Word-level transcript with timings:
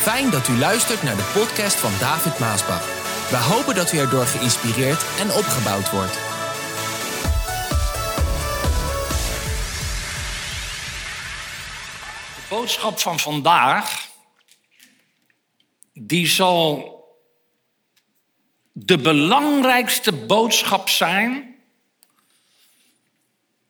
Fijn 0.00 0.30
dat 0.30 0.48
u 0.48 0.56
luistert 0.58 1.02
naar 1.02 1.16
de 1.16 1.30
podcast 1.34 1.76
van 1.76 1.98
David 1.98 2.38
Maasbach. 2.38 2.84
We 3.30 3.36
hopen 3.36 3.74
dat 3.74 3.92
u 3.92 3.98
erdoor 3.98 4.26
geïnspireerd 4.26 5.04
en 5.18 5.30
opgebouwd 5.30 5.90
wordt. 5.90 6.12
De 12.34 12.46
boodschap 12.48 12.98
van 12.98 13.18
vandaag, 13.18 14.08
die 15.92 16.26
zal 16.26 16.98
de 18.72 18.98
belangrijkste 18.98 20.12
boodschap 20.12 20.88
zijn 20.88 21.56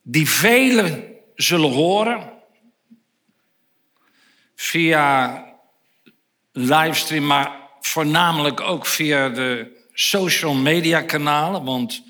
die 0.01 0.29
velen 0.29 1.15
zullen 1.35 1.71
horen 1.71 2.33
via 4.55 5.50
livestream, 6.51 7.25
maar 7.25 7.51
voornamelijk 7.79 8.61
ook 8.61 8.85
via 8.85 9.29
de 9.29 9.79
social 9.93 10.53
media 10.53 11.01
kanalen, 11.01 11.63
want 11.63 12.03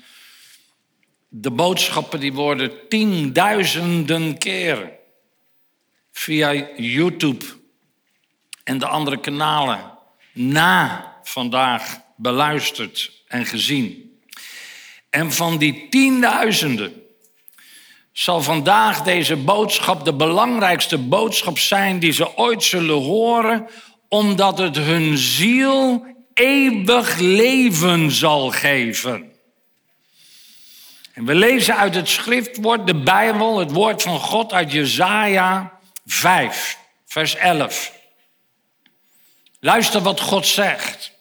de 1.28 1.50
boodschappen 1.50 2.20
die 2.20 2.32
worden 2.32 2.88
tienduizenden 2.88 4.38
keren 4.38 4.90
via 6.12 6.52
YouTube 6.76 7.44
en 8.64 8.78
de 8.78 8.86
andere 8.86 9.20
kanalen 9.20 9.98
na 10.32 11.12
vandaag 11.22 12.00
beluisterd 12.16 13.22
en 13.26 13.46
gezien. 13.46 14.20
En 15.10 15.32
van 15.32 15.58
die 15.58 15.88
tienduizenden 15.88 17.02
zal 18.12 18.42
vandaag 18.42 19.02
deze 19.02 19.36
boodschap 19.36 20.04
de 20.04 20.14
belangrijkste 20.14 20.98
boodschap 20.98 21.58
zijn 21.58 21.98
die 21.98 22.12
ze 22.12 22.36
ooit 22.36 22.62
zullen 22.62 23.02
horen, 23.02 23.68
omdat 24.12 24.58
het 24.58 24.76
hun 24.76 25.18
ziel 25.18 26.06
eeuwig 26.34 27.18
leven 27.18 28.10
zal 28.10 28.50
geven. 28.50 29.32
En 31.12 31.24
we 31.24 31.34
lezen 31.34 31.76
uit 31.76 31.94
het 31.94 32.08
schriftwoord, 32.08 32.86
de 32.86 33.02
Bijbel, 33.02 33.58
het 33.58 33.70
woord 33.70 34.02
van 34.02 34.18
God 34.18 34.52
uit 34.52 34.72
Jesaja 34.72 35.78
5, 36.06 36.78
vers 37.06 37.36
11. 37.36 37.92
Luister 39.60 40.00
wat 40.00 40.20
God 40.20 40.46
zegt. 40.46 41.12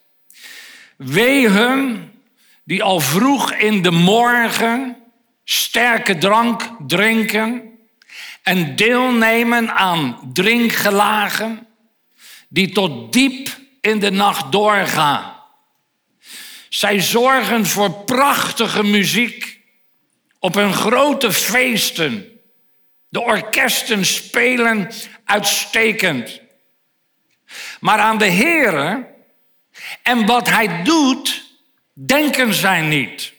Wee 0.97 1.47
hun 1.49 2.11
die 2.63 2.83
al 2.83 2.99
vroeg 2.99 3.53
in 3.53 3.81
de 3.81 3.91
morgen 3.91 4.97
sterke 5.43 6.17
drank 6.17 6.69
drinken 6.87 7.79
en 8.43 8.75
deelnemen 8.75 9.73
aan 9.73 10.31
drinkgelagen 10.33 11.69
die 12.51 12.71
tot 12.71 13.13
diep 13.13 13.49
in 13.81 13.99
de 13.99 14.11
nacht 14.11 14.51
doorgaan. 14.51 15.35
Zij 16.69 16.99
zorgen 16.99 17.65
voor 17.65 17.91
prachtige 17.91 18.83
muziek 18.83 19.59
op 20.39 20.53
hun 20.53 20.73
grote 20.73 21.33
feesten. 21.33 22.39
De 23.09 23.21
orkesten 23.21 24.05
spelen 24.05 24.91
uitstekend. 25.25 26.41
Maar 27.79 27.99
aan 27.99 28.17
de 28.17 28.31
Heere 28.31 29.07
en 30.03 30.25
wat 30.25 30.49
Hij 30.49 30.83
doet, 30.83 31.43
denken 31.93 32.53
zij 32.53 32.81
niet. 32.81 33.33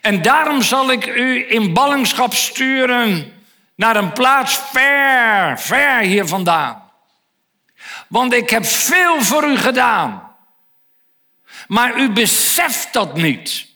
En 0.00 0.22
daarom 0.22 0.62
zal 0.62 0.90
ik 0.90 1.06
u 1.06 1.52
in 1.52 1.72
ballingschap 1.72 2.34
sturen 2.34 3.32
naar 3.74 3.96
een 3.96 4.12
plaats 4.12 4.60
ver, 4.72 5.58
ver 5.58 6.00
hier 6.00 6.26
vandaan. 6.26 6.87
Want 8.08 8.32
ik 8.32 8.50
heb 8.50 8.64
veel 8.64 9.22
voor 9.22 9.44
u 9.44 9.56
gedaan. 9.56 10.36
Maar 11.66 12.00
u 12.00 12.10
beseft 12.10 12.92
dat 12.92 13.14
niet. 13.14 13.66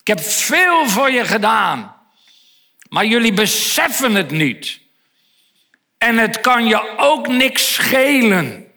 Ik 0.00 0.06
heb 0.06 0.20
veel 0.20 0.88
voor 0.88 1.10
je 1.10 1.24
gedaan. 1.24 1.96
Maar 2.88 3.06
jullie 3.06 3.32
beseffen 3.32 4.14
het 4.14 4.30
niet. 4.30 4.80
En 5.98 6.18
het 6.18 6.40
kan 6.40 6.66
je 6.66 6.98
ook 6.98 7.28
niks 7.28 7.74
schelen. 7.74 8.72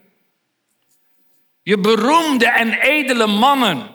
Je 1.62 1.78
beroemde 1.78 2.46
en 2.46 2.72
edele 2.72 3.26
mannen 3.26 3.90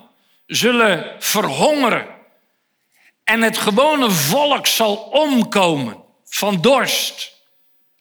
zullen 0.46 1.16
verhongeren. 1.20 2.08
En 3.24 3.42
het 3.42 3.58
gewone 3.58 4.10
volk 4.10 4.68
zal 4.68 4.96
omkomen 4.96 6.04
van 6.26 6.62
dorst. 6.62 7.32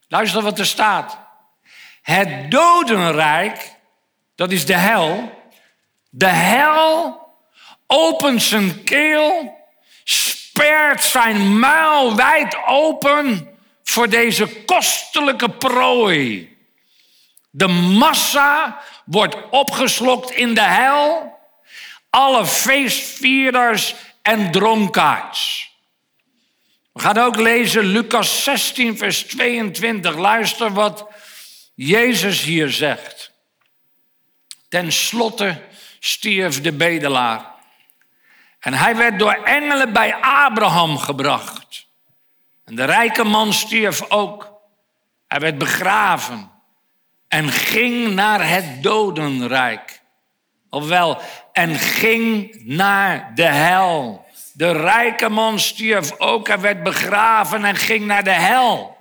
Luister 0.08 0.42
wat 0.42 0.58
er 0.58 0.66
staat. 0.66 1.21
Het 2.02 2.50
dodenrijk, 2.50 3.74
dat 4.34 4.50
is 4.50 4.66
de 4.66 4.76
hel. 4.76 5.40
De 6.10 6.26
hel 6.26 7.20
opent 7.86 8.42
zijn 8.42 8.84
keel, 8.84 9.58
spert 10.04 11.02
zijn 11.02 11.58
muil 11.58 12.16
wijd 12.16 12.56
open 12.66 13.48
voor 13.82 14.08
deze 14.08 14.46
kostelijke 14.64 15.48
prooi. 15.48 16.56
De 17.50 17.68
massa 17.68 18.80
wordt 19.04 19.36
opgeslokt 19.50 20.30
in 20.30 20.54
de 20.54 20.60
hel. 20.60 21.38
Alle 22.10 22.46
feestvierders 22.46 23.94
en 24.22 24.50
dronkaards. 24.50 25.70
We 26.92 27.00
gaan 27.00 27.18
ook 27.18 27.36
lezen 27.36 27.84
Lucas 27.84 28.44
16, 28.44 28.98
vers 28.98 29.22
22. 29.22 30.16
Luister 30.16 30.72
wat 30.72 31.06
Jezus 31.74 32.42
hier 32.42 32.70
zegt. 32.70 33.32
Ten 34.68 34.92
slotte 34.92 35.62
stierf 35.98 36.60
de 36.60 36.72
bedelaar. 36.72 37.46
En 38.60 38.74
hij 38.74 38.96
werd 38.96 39.18
door 39.18 39.32
engelen 39.32 39.92
bij 39.92 40.14
Abraham 40.20 40.98
gebracht. 40.98 41.86
En 42.64 42.74
de 42.74 42.84
rijke 42.84 43.24
man 43.24 43.52
stierf 43.52 44.10
ook. 44.10 44.52
Hij 45.28 45.40
werd 45.40 45.58
begraven 45.58 46.50
en 47.28 47.48
ging 47.48 48.14
naar 48.14 48.48
het 48.48 48.82
dodenrijk. 48.82 50.00
Ofwel, 50.70 51.20
en 51.52 51.74
ging 51.74 52.62
naar 52.64 53.32
de 53.34 53.44
hel. 53.44 54.26
De 54.52 54.72
rijke 54.72 55.28
man 55.28 55.58
stierf 55.58 56.18
ook 56.18 56.48
en 56.48 56.60
werd 56.60 56.82
begraven 56.82 57.64
en 57.64 57.76
ging 57.76 58.06
naar 58.06 58.24
de 58.24 58.30
hel. 58.30 58.96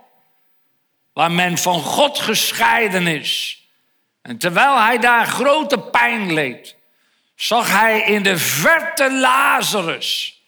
Waar 1.13 1.31
men 1.31 1.57
van 1.57 1.81
God 1.81 2.19
gescheiden 2.19 3.07
is. 3.07 3.61
En 4.21 4.37
terwijl 4.37 4.79
hij 4.79 4.97
daar 4.97 5.25
grote 5.25 5.79
pijn 5.79 6.33
leed, 6.33 6.75
zag 7.35 7.71
hij 7.71 8.01
in 8.01 8.23
de 8.23 8.37
verte 8.37 9.11
Lazarus, 9.11 10.41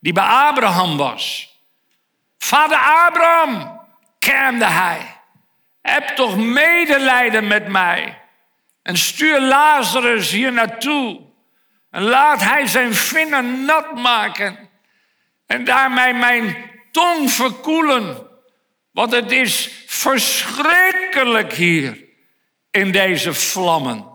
die 0.00 0.12
bij 0.12 0.24
Abraham 0.24 0.96
was. 0.96 1.52
Vader 2.38 2.78
Abraham, 2.78 3.80
kermde 4.18 4.66
hij, 4.66 5.16
heb 5.82 6.08
toch 6.08 6.36
medelijden 6.36 7.46
met 7.46 7.68
mij 7.68 8.18
en 8.88 8.96
stuur 8.96 9.40
Lazarus 9.40 10.30
hier 10.30 10.52
naartoe. 10.52 11.20
En 11.90 12.02
laat 12.02 12.40
hij 12.40 12.66
zijn 12.66 12.94
vinger 12.94 13.44
nat 13.44 13.94
maken. 13.94 14.68
En 15.46 15.64
daarmee 15.64 16.12
mijn 16.14 16.56
tong 16.90 17.30
verkoelen. 17.30 18.27
Want 18.98 19.12
het 19.12 19.30
is 19.30 19.70
verschrikkelijk 19.86 21.52
hier 21.52 22.04
in 22.70 22.92
deze 22.92 23.34
vlammen. 23.34 24.06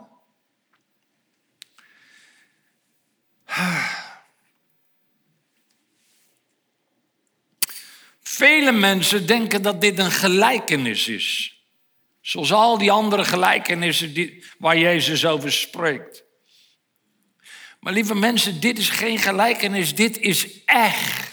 Vele 8.21 8.71
mensen 8.71 9.27
denken 9.27 9.61
dat 9.61 9.81
dit 9.81 9.99
een 9.99 10.11
gelijkenis 10.11 11.07
is. 11.07 11.57
Zoals 12.21 12.53
al 12.53 12.77
die 12.77 12.91
andere 12.91 13.25
gelijkenissen 13.25 14.13
die, 14.13 14.43
waar 14.57 14.77
Jezus 14.77 15.25
over 15.25 15.51
spreekt. 15.51 16.23
Maar 17.79 17.93
lieve 17.93 18.15
mensen, 18.15 18.59
dit 18.59 18.77
is 18.77 18.89
geen 18.89 19.19
gelijkenis, 19.19 19.95
dit 19.95 20.17
is 20.17 20.63
echt. 20.65 21.32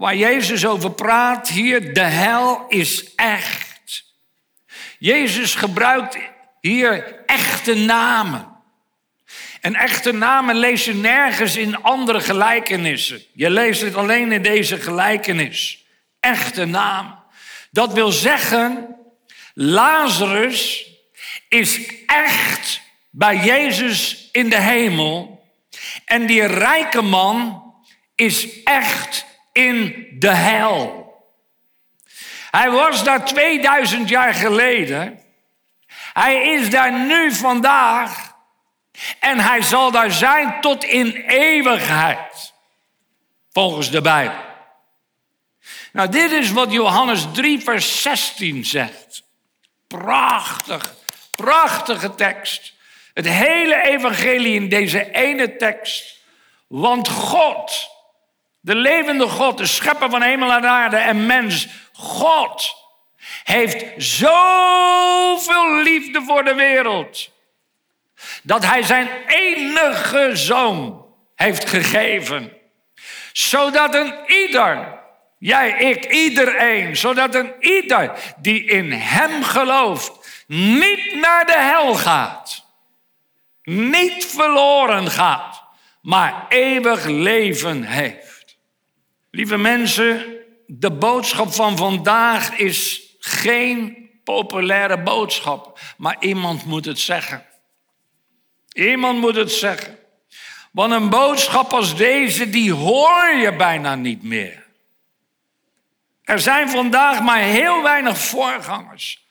Waar 0.00 0.16
Jezus 0.16 0.66
over 0.66 0.90
praat 0.90 1.48
hier, 1.48 1.94
de 1.94 2.00
hel 2.00 2.64
is 2.68 3.14
echt. 3.14 4.04
Jezus 4.98 5.54
gebruikt 5.54 6.18
hier 6.60 7.22
echte 7.26 7.74
namen. 7.74 8.56
En 9.60 9.74
echte 9.74 10.12
namen 10.12 10.56
lees 10.56 10.84
je 10.84 10.94
nergens 10.94 11.56
in 11.56 11.82
andere 11.82 12.20
gelijkenissen. 12.20 13.22
Je 13.32 13.50
leest 13.50 13.80
het 13.80 13.94
alleen 13.94 14.32
in 14.32 14.42
deze 14.42 14.80
gelijkenis. 14.80 15.84
Echte 16.20 16.64
naam. 16.64 17.18
Dat 17.70 17.92
wil 17.92 18.12
zeggen, 18.12 18.96
Lazarus 19.54 20.90
is 21.48 21.80
echt 22.06 22.80
bij 23.10 23.36
Jezus 23.36 24.28
in 24.32 24.48
de 24.48 24.60
hemel. 24.60 25.44
En 26.04 26.26
die 26.26 26.46
rijke 26.46 27.02
man 27.02 27.62
is 28.14 28.62
echt 28.62 29.28
in 29.66 30.06
de 30.18 30.34
hel. 30.34 30.98
Hij 32.50 32.70
was 32.70 33.04
daar 33.04 33.24
2000 33.24 34.08
jaar 34.08 34.34
geleden. 34.34 35.20
Hij 36.12 36.42
is 36.42 36.70
daar 36.70 36.92
nu 36.92 37.32
vandaag. 37.32 38.34
En 39.20 39.38
hij 39.38 39.62
zal 39.62 39.90
daar 39.90 40.10
zijn 40.10 40.60
tot 40.60 40.84
in 40.84 41.12
eeuwigheid. 41.26 42.52
Volgens 43.52 43.90
de 43.90 44.00
Bijbel. 44.00 44.48
Nou, 45.92 46.08
dit 46.08 46.30
is 46.30 46.50
wat 46.50 46.72
Johannes 46.72 47.26
3, 47.32 47.60
vers 47.60 48.02
16 48.02 48.64
zegt. 48.64 49.22
Prachtig, 49.86 50.94
prachtige 51.34 52.14
tekst. 52.14 52.74
Het 53.14 53.28
hele 53.28 53.82
evangelie 53.82 54.54
in 54.54 54.68
deze 54.68 55.10
ene 55.10 55.56
tekst. 55.56 56.18
Want 56.66 57.08
God, 57.08 57.88
de 58.60 58.74
levende 58.74 59.28
God, 59.28 59.58
de 59.58 59.66
schepper 59.66 60.10
van 60.10 60.22
hemel 60.22 60.52
en 60.52 60.66
aarde 60.66 60.96
en 60.96 61.26
mens, 61.26 61.68
God, 61.92 62.74
heeft 63.44 63.84
zoveel 63.96 65.82
liefde 65.82 66.22
voor 66.26 66.44
de 66.44 66.54
wereld. 66.54 67.30
Dat 68.42 68.66
hij 68.66 68.82
zijn 68.82 69.08
enige 69.26 70.30
zoon 70.32 71.06
heeft 71.34 71.68
gegeven. 71.68 72.52
Zodat 73.32 73.94
een 73.94 74.14
ieder, 74.26 74.98
jij, 75.38 75.70
ik, 75.70 76.12
iedereen, 76.12 76.96
zodat 76.96 77.34
een 77.34 77.52
ieder 77.60 78.12
die 78.36 78.64
in 78.64 78.92
hem 78.92 79.42
gelooft, 79.42 80.12
niet 80.46 81.14
naar 81.14 81.46
de 81.46 81.58
hel 81.58 81.94
gaat. 81.94 82.64
Niet 83.62 84.26
verloren 84.26 85.10
gaat, 85.10 85.62
maar 86.02 86.46
eeuwig 86.48 87.04
leven 87.04 87.82
heeft. 87.82 88.29
Lieve 89.30 89.56
mensen, 89.56 90.36
de 90.66 90.90
boodschap 90.90 91.52
van 91.52 91.76
vandaag 91.76 92.58
is 92.58 93.02
geen 93.18 94.10
populaire 94.24 95.02
boodschap, 95.02 95.80
maar 95.96 96.16
iemand 96.20 96.64
moet 96.64 96.84
het 96.84 96.98
zeggen. 96.98 97.46
Iemand 98.72 99.18
moet 99.20 99.34
het 99.34 99.52
zeggen. 99.52 99.98
Want 100.72 100.92
een 100.92 101.08
boodschap 101.08 101.72
als 101.72 101.96
deze, 101.96 102.50
die 102.50 102.72
hoor 102.72 103.34
je 103.34 103.56
bijna 103.56 103.94
niet 103.94 104.22
meer. 104.22 104.66
Er 106.22 106.38
zijn 106.38 106.68
vandaag 106.68 107.22
maar 107.22 107.38
heel 107.38 107.82
weinig 107.82 108.18
voorgangers. 108.18 109.28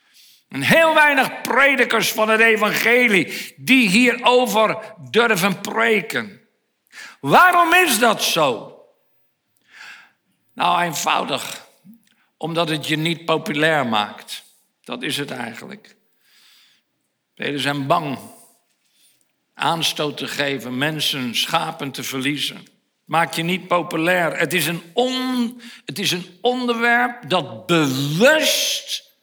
En 0.50 0.62
heel 0.62 0.94
weinig 0.94 1.42
predikers 1.42 2.12
van 2.12 2.30
het 2.30 2.40
evangelie 2.40 3.54
die 3.58 3.90
hierover 3.90 4.96
durven 5.10 5.62
preken. 5.62 6.42
Waarom 7.20 7.74
is 7.74 8.00
dat 8.00 8.24
zo? 8.24 8.79
Nou, 10.60 10.82
eenvoudig. 10.82 11.68
Omdat 12.38 12.70
het 12.70 12.88
je 12.88 12.98
niet 12.98 13.26
populair 13.26 13.88
maakt. 13.88 14.44
Dat 14.84 15.04
is 15.04 15.18
het 15.18 15.32
eigenlijk. 15.32 15.96
Velen 17.36 17.60
zijn 17.60 17.88
bang 17.88 18.18
aanstoot 19.54 20.18
te 20.18 20.28
geven, 20.28 20.78
mensen, 20.78 21.36
schapen 21.36 21.92
te 21.92 22.04
verliezen. 22.04 22.68
Maak 23.06 23.34
je 23.34 23.44
niet 23.44 23.68
populair. 23.68 24.38
Het 24.38 24.54
is 24.54 24.68
een, 24.68 24.82
on, 24.94 25.62
het 25.86 26.00
is 26.00 26.12
een 26.12 26.38
onderwerp 26.42 27.30
dat 27.30 27.66
bewust 27.66 29.14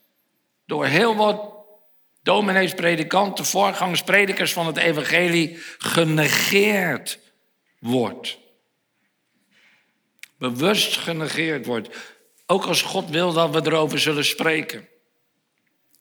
door 0.67 0.87
heel 0.87 1.17
wat 1.17 1.55
dominees, 2.23 2.75
predikanten, 2.75 3.45
voorgangers, 3.45 4.03
predikers 4.03 4.53
van 4.53 4.67
het 4.67 4.77
evangelie 4.77 5.59
genegeerd 5.79 7.19
wordt. 7.79 8.45
Bewust 10.39 10.97
genegeerd 10.97 11.67
wordt. 11.67 11.89
Ook 12.47 12.65
als 12.65 12.83
God 12.83 13.11
wil 13.11 13.33
dat 13.33 13.51
we 13.51 13.61
erover 13.71 13.99
zullen 13.99 14.25
spreken. 14.25 14.89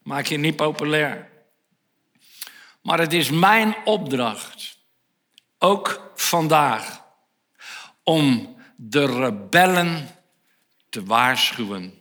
Maak 0.04 0.26
je 0.26 0.38
niet 0.38 0.56
populair. 0.56 1.30
Maar 2.82 3.00
het 3.00 3.14
is 3.14 3.30
mijn 3.30 3.76
opdracht, 3.86 4.78
ook 5.60 6.12
vandaag, 6.16 7.04
om 8.04 8.56
de 8.76 9.06
rebellen 9.06 10.10
te 10.90 11.04
waarschuwen. 11.04 11.94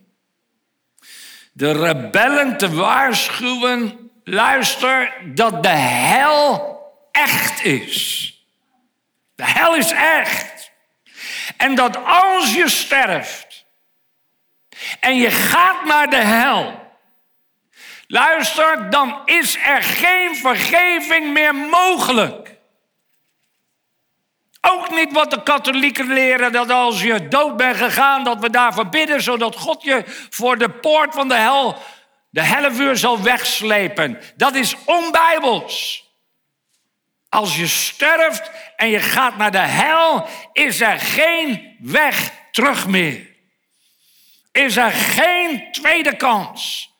De 1.51 1.71
rebellen 1.71 2.57
te 2.57 2.73
waarschuwen, 2.73 4.11
luister, 4.23 5.13
dat 5.33 5.63
de 5.63 5.69
hel 5.69 6.79
echt 7.11 7.63
is. 7.63 8.29
De 9.35 9.45
hel 9.45 9.75
is 9.75 9.91
echt. 9.91 10.54
En 11.57 11.75
dat 11.75 11.97
als 12.05 12.53
je 12.53 12.69
sterft 12.69 13.65
en 14.99 15.15
je 15.15 15.31
gaat 15.31 15.85
naar 15.85 16.09
de 16.09 16.15
hel, 16.15 16.83
Luister, 18.07 18.89
dan 18.89 19.21
is 19.25 19.57
er 19.57 19.83
geen 19.83 20.35
vergeving 20.35 21.33
meer 21.33 21.55
mogelijk. 21.55 22.55
Ook 24.61 24.89
niet 24.89 25.11
wat 25.11 25.31
de 25.31 25.43
katholieken 25.43 26.13
leren, 26.13 26.51
dat 26.51 26.69
als 26.69 27.01
je 27.01 27.27
dood 27.27 27.57
bent 27.57 27.77
gegaan, 27.77 28.23
dat 28.23 28.39
we 28.39 28.49
daarvoor 28.49 28.89
bidden, 28.89 29.21
zodat 29.21 29.55
God 29.55 29.83
je 29.83 30.03
voor 30.29 30.57
de 30.57 30.69
poort 30.69 31.13
van 31.13 31.27
de 31.27 31.35
hel, 31.35 31.77
de 32.29 32.41
hellevuur 32.41 32.97
zal 32.97 33.21
wegslepen. 33.21 34.21
Dat 34.35 34.55
is 34.55 34.75
onbijbels. 34.85 36.04
Als 37.35 37.55
je 37.55 37.67
sterft 37.67 38.51
en 38.75 38.89
je 38.89 38.99
gaat 38.99 39.37
naar 39.37 39.51
de 39.51 39.57
hel, 39.57 40.27
is 40.53 40.81
er 40.81 40.99
geen 40.99 41.77
weg 41.79 42.31
terug 42.51 42.87
meer. 42.87 43.27
Is 44.51 44.77
er 44.77 44.91
geen 44.91 45.71
tweede 45.71 46.15
kans 46.15 46.93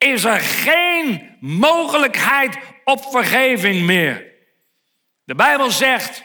is 0.00 0.24
er 0.24 0.40
geen 0.40 1.36
mogelijkheid 1.40 2.58
op 2.84 3.04
vergeving 3.10 3.82
meer. 3.82 4.32
De 5.24 5.34
Bijbel 5.34 5.70
zegt, 5.70 6.22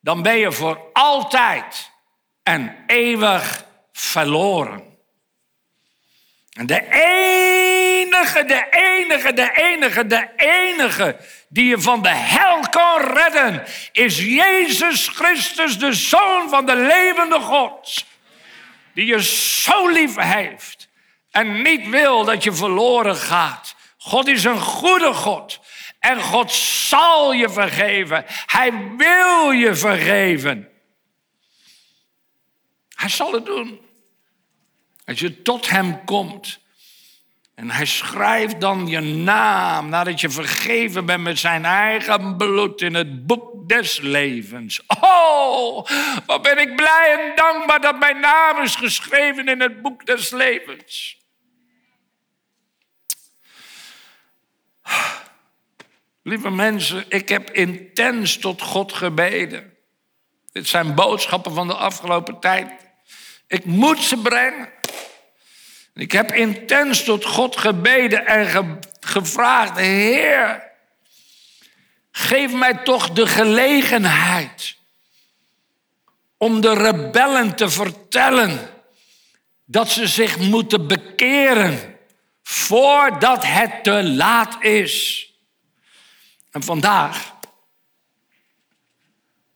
dan 0.00 0.22
ben 0.22 0.36
je 0.36 0.52
voor 0.52 0.90
altijd 0.92 1.90
en 2.42 2.84
eeuwig 2.86 3.64
verloren. 3.92 4.89
En 6.50 6.66
de 6.66 6.86
enige, 6.90 8.44
de 8.44 8.66
enige, 8.70 9.32
de 9.32 9.50
enige, 9.54 10.06
de 10.06 10.28
enige 10.36 11.16
die 11.48 11.68
je 11.68 11.80
van 11.80 12.02
de 12.02 12.08
hel 12.08 12.60
kan 12.68 13.00
redden, 13.00 13.64
is 13.92 14.18
Jezus 14.18 15.08
Christus, 15.08 15.78
de 15.78 15.92
Zoon 15.92 16.48
van 16.48 16.66
de 16.66 16.76
levende 16.76 17.40
God. 17.40 18.04
Die 18.94 19.06
je 19.06 19.22
zo 19.22 19.88
lief 19.88 20.16
heeft 20.16 20.88
en 21.30 21.62
niet 21.62 21.88
wil 21.88 22.24
dat 22.24 22.44
je 22.44 22.52
verloren 22.52 23.16
gaat. 23.16 23.74
God 23.98 24.26
is 24.26 24.44
een 24.44 24.60
goede 24.60 25.14
God. 25.14 25.60
En 25.98 26.20
God 26.20 26.52
zal 26.52 27.32
je 27.32 27.50
vergeven. 27.50 28.24
Hij 28.46 28.72
wil 28.96 29.50
je 29.50 29.74
vergeven. 29.74 30.68
Hij 32.94 33.08
zal 33.08 33.32
het 33.32 33.46
doen. 33.46 33.89
Als 35.10 35.20
je 35.20 35.42
tot 35.42 35.68
Hem 35.70 36.04
komt. 36.04 36.58
En 37.54 37.70
Hij 37.70 37.86
schrijft 37.86 38.60
dan 38.60 38.86
je 38.86 39.00
naam 39.00 39.88
nadat 39.88 40.20
je 40.20 40.30
vergeven 40.30 41.06
bent 41.06 41.22
met 41.22 41.38
zijn 41.38 41.64
eigen 41.64 42.36
bloed 42.36 42.80
in 42.80 42.94
het 42.94 43.26
boek 43.26 43.68
des 43.68 43.98
levens. 44.00 44.80
Oh, 45.00 45.86
wat 46.26 46.42
ben 46.42 46.58
ik 46.58 46.76
blij 46.76 47.16
en 47.18 47.36
dankbaar 47.36 47.80
dat 47.80 47.98
mijn 47.98 48.20
naam 48.20 48.62
is 48.62 48.74
geschreven 48.74 49.48
in 49.48 49.60
het 49.60 49.82
boek 49.82 50.06
des 50.06 50.30
levens. 50.30 51.18
Lieve 56.22 56.50
mensen, 56.50 57.04
ik 57.08 57.28
heb 57.28 57.50
intens 57.50 58.38
tot 58.38 58.62
God 58.62 58.92
gebeden. 58.92 59.76
Dit 60.52 60.68
zijn 60.68 60.94
boodschappen 60.94 61.54
van 61.54 61.66
de 61.66 61.74
afgelopen 61.74 62.40
tijd. 62.40 62.72
Ik 63.46 63.64
moet 63.64 63.98
ze 63.98 64.16
brengen. 64.16 64.78
Ik 65.94 66.12
heb 66.12 66.32
intens 66.32 67.04
tot 67.04 67.24
God 67.24 67.56
gebeden 67.56 68.26
en 68.26 68.78
gevraagd: 69.00 69.76
Heer, 69.76 70.70
geef 72.10 72.52
mij 72.52 72.74
toch 72.74 73.10
de 73.10 73.26
gelegenheid 73.26 74.76
om 76.36 76.60
de 76.60 76.74
rebellen 76.74 77.56
te 77.56 77.70
vertellen 77.70 78.70
dat 79.64 79.88
ze 79.90 80.06
zich 80.06 80.38
moeten 80.38 80.86
bekeren 80.86 81.98
voordat 82.42 83.46
het 83.46 83.84
te 83.84 84.04
laat 84.04 84.62
is. 84.62 85.26
En 86.50 86.62
vandaag, 86.62 87.34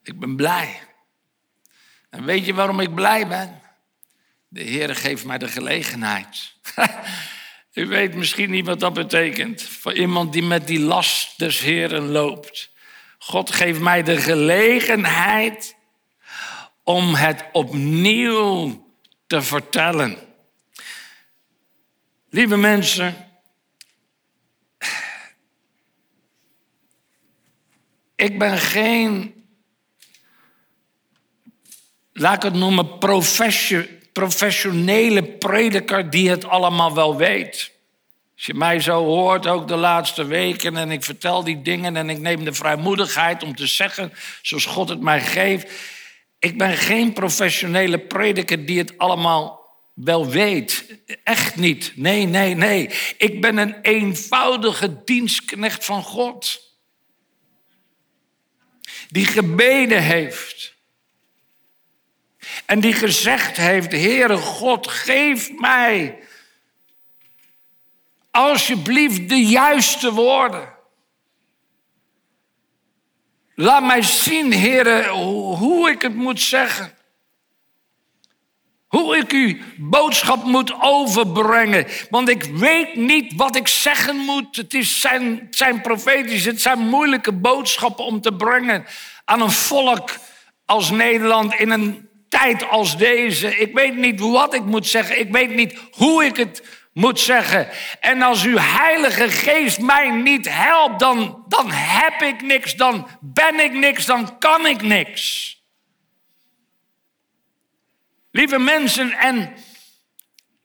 ik 0.02 0.18
ben 0.18 0.36
blij. 0.36 0.80
En 2.10 2.24
weet 2.24 2.46
je 2.46 2.54
waarom 2.54 2.80
ik 2.80 2.94
blij 2.94 3.26
ben? 3.28 3.63
De 4.54 4.62
Heer 4.62 4.96
geeft 4.96 5.24
mij 5.24 5.38
de 5.38 5.48
gelegenheid. 5.48 6.54
U 7.72 7.86
weet 7.86 8.14
misschien 8.14 8.50
niet 8.50 8.66
wat 8.66 8.80
dat 8.80 8.94
betekent. 8.94 9.62
Voor 9.62 9.94
iemand 9.94 10.32
die 10.32 10.42
met 10.42 10.66
die 10.66 10.80
last 10.80 11.38
des 11.38 11.60
Heeren 11.60 12.08
loopt. 12.08 12.70
God 13.18 13.50
geeft 13.50 13.80
mij 13.80 14.02
de 14.02 14.16
gelegenheid 14.16 15.76
om 16.82 17.14
het 17.14 17.44
opnieuw 17.52 18.86
te 19.26 19.42
vertellen. 19.42 20.18
Lieve 22.30 22.56
mensen, 22.56 23.28
Ik 28.16 28.38
ben 28.38 28.58
geen, 28.58 29.34
laat 32.12 32.36
ik 32.36 32.42
het 32.42 32.54
noemen, 32.54 32.98
professionele 34.14 35.22
prediker 35.22 36.10
die 36.10 36.30
het 36.30 36.46
allemaal 36.46 36.94
wel 36.94 37.16
weet. 37.16 37.72
Als 38.34 38.46
je 38.46 38.54
mij 38.54 38.80
zo 38.80 39.04
hoort, 39.04 39.46
ook 39.46 39.68
de 39.68 39.76
laatste 39.76 40.24
weken, 40.24 40.76
en 40.76 40.90
ik 40.90 41.04
vertel 41.04 41.44
die 41.44 41.62
dingen 41.62 41.96
en 41.96 42.10
ik 42.10 42.18
neem 42.18 42.44
de 42.44 42.52
vrijmoedigheid 42.52 43.42
om 43.42 43.54
te 43.54 43.66
zeggen 43.66 44.12
zoals 44.42 44.64
God 44.64 44.88
het 44.88 45.00
mij 45.00 45.20
geeft. 45.20 45.72
Ik 46.38 46.58
ben 46.58 46.76
geen 46.76 47.12
professionele 47.12 47.98
prediker 47.98 48.66
die 48.66 48.78
het 48.78 48.98
allemaal 48.98 49.64
wel 49.94 50.30
weet. 50.30 51.00
Echt 51.24 51.56
niet. 51.56 51.92
Nee, 51.96 52.26
nee, 52.26 52.54
nee. 52.54 52.90
Ik 53.18 53.40
ben 53.40 53.56
een 53.56 53.80
eenvoudige 53.82 55.04
dienstknecht 55.04 55.84
van 55.84 56.02
God. 56.02 56.60
Die 59.08 59.26
gebeden 59.26 60.02
heeft. 60.02 60.73
En 62.66 62.80
die 62.80 62.92
gezegd 62.92 63.56
heeft, 63.56 63.92
Heere 63.92 64.36
God, 64.36 64.88
geef 64.88 65.52
mij 65.58 66.18
alsjeblieft 68.30 69.28
de 69.28 69.46
juiste 69.46 70.12
woorden. 70.12 70.72
Laat 73.54 73.84
mij 73.84 74.02
zien, 74.02 74.52
Heere, 74.52 75.08
hoe 75.58 75.90
ik 75.90 76.02
het 76.02 76.14
moet 76.14 76.40
zeggen. 76.40 76.92
Hoe 78.86 79.16
ik 79.16 79.32
uw 79.32 79.56
boodschap 79.76 80.44
moet 80.44 80.74
overbrengen. 80.80 81.86
Want 82.10 82.28
ik 82.28 82.42
weet 82.42 82.94
niet 82.94 83.32
wat 83.36 83.56
ik 83.56 83.68
zeggen 83.68 84.16
moet. 84.16 84.56
Het, 84.56 84.74
is 84.74 85.00
zijn, 85.00 85.46
zijn 85.50 85.80
profetisch, 85.80 86.44
het 86.44 86.60
zijn 86.60 86.78
moeilijke 86.78 87.32
boodschappen 87.32 88.04
om 88.04 88.20
te 88.20 88.32
brengen 88.32 88.86
aan 89.24 89.40
een 89.40 89.50
volk 89.50 90.10
als 90.64 90.90
Nederland 90.90 91.54
in 91.54 91.70
een 91.70 92.03
tijd 92.40 92.68
als 92.68 92.96
deze. 92.96 93.56
Ik 93.56 93.74
weet 93.74 93.96
niet 93.96 94.20
wat 94.20 94.54
ik 94.54 94.64
moet 94.64 94.86
zeggen. 94.86 95.18
Ik 95.18 95.32
weet 95.32 95.54
niet 95.54 95.80
hoe 95.90 96.24
ik 96.24 96.36
het 96.36 96.62
moet 96.92 97.20
zeggen. 97.20 97.68
En 98.00 98.22
als 98.22 98.44
uw 98.44 98.56
Heilige 98.56 99.28
Geest 99.28 99.80
mij 99.80 100.10
niet 100.10 100.48
helpt, 100.50 100.98
dan, 100.98 101.44
dan 101.48 101.70
heb 101.70 102.22
ik 102.22 102.42
niks, 102.42 102.76
dan 102.76 103.08
ben 103.20 103.60
ik 103.60 103.72
niks, 103.72 104.06
dan 104.06 104.38
kan 104.38 104.66
ik 104.66 104.82
niks. 104.82 105.52
Lieve 108.30 108.58
mensen, 108.58 109.12
en 109.12 109.54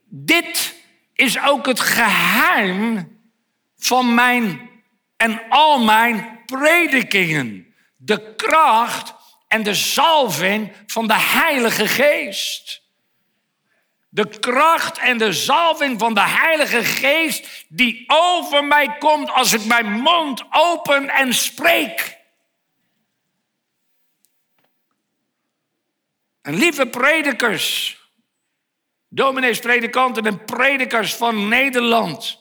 dit 0.05 0.75
is 1.13 1.39
ook 1.39 1.65
het 1.65 1.79
geheim 1.79 3.17
van 3.77 4.13
mijn 4.13 4.69
en 5.17 5.41
al 5.49 5.83
mijn 5.83 6.39
predikingen. 6.45 7.73
De 7.97 8.35
kracht 8.35 9.13
en 9.49 9.63
de 9.63 9.73
zalving 9.73 10.71
van 10.85 11.07
de 11.07 11.17
Heilige 11.17 11.87
Geest. 11.87 12.81
De 14.09 14.39
kracht 14.39 14.97
en 14.97 15.17
de 15.17 15.33
zalving 15.33 15.99
van 15.99 16.13
de 16.13 16.27
Heilige 16.27 16.83
Geest 16.83 17.65
die 17.67 18.03
over 18.07 18.63
mij 18.63 18.97
komt 18.97 19.29
als 19.31 19.53
ik 19.53 19.65
mijn 19.65 19.91
mond 19.91 20.43
open 20.49 21.09
en 21.09 21.33
spreek. 21.33 22.17
En 26.41 26.55
lieve 26.55 26.85
predikers, 26.87 27.97
dominees, 29.07 29.59
predikanten 29.59 30.25
en 30.25 30.45
predikers 30.45 31.15
van 31.15 31.47
Nederland, 31.47 32.39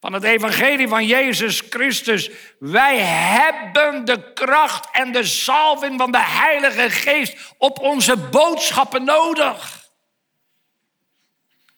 van 0.00 0.12
het 0.12 0.22
evangelie 0.22 0.88
van 0.88 1.06
Jezus 1.06 1.62
Christus, 1.70 2.30
wij 2.58 2.98
hebben 2.98 4.04
de 4.04 4.32
kracht 4.32 4.88
en 4.92 5.12
de 5.12 5.24
zalving 5.24 6.00
van 6.00 6.12
de 6.12 6.22
Heilige 6.22 6.90
Geest 6.90 7.54
op 7.58 7.78
onze 7.78 8.16
boodschappen 8.16 9.04
nodig. 9.04 9.88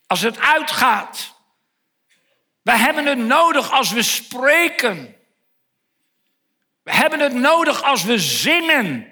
Als 0.06 0.20
het 0.20 0.38
uitgaat. 0.38 1.34
We 2.62 2.72
hebben 2.72 3.06
het 3.06 3.18
nodig 3.18 3.72
als 3.72 3.90
we 3.90 4.02
spreken. 4.02 5.16
We 6.82 6.92
hebben 6.92 7.20
het 7.20 7.34
nodig 7.34 7.82
als 7.82 8.04
we 8.04 8.18
zingen. 8.18 9.11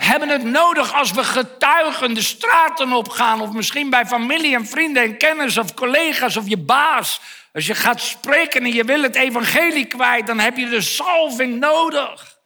Hebben 0.00 0.28
het 0.28 0.44
nodig 0.44 0.94
als 0.94 1.10
we 1.10 1.24
getuigen 1.24 2.14
de 2.14 2.22
straten 2.22 2.92
opgaan. 2.92 3.40
Of 3.40 3.52
misschien 3.52 3.90
bij 3.90 4.06
familie 4.06 4.54
en 4.54 4.66
vrienden 4.66 5.02
en 5.02 5.16
kennis 5.16 5.58
of 5.58 5.74
collega's 5.74 6.36
of 6.36 6.48
je 6.48 6.56
baas. 6.56 7.20
Als 7.52 7.66
je 7.66 7.74
gaat 7.74 8.00
spreken 8.00 8.62
en 8.62 8.72
je 8.72 8.84
wil 8.84 9.02
het 9.02 9.14
evangelie 9.14 9.84
kwijt, 9.84 10.26
dan 10.26 10.38
heb 10.38 10.56
je 10.56 10.68
de 10.68 10.80
salving 10.80 11.58
nodig. 11.58 12.38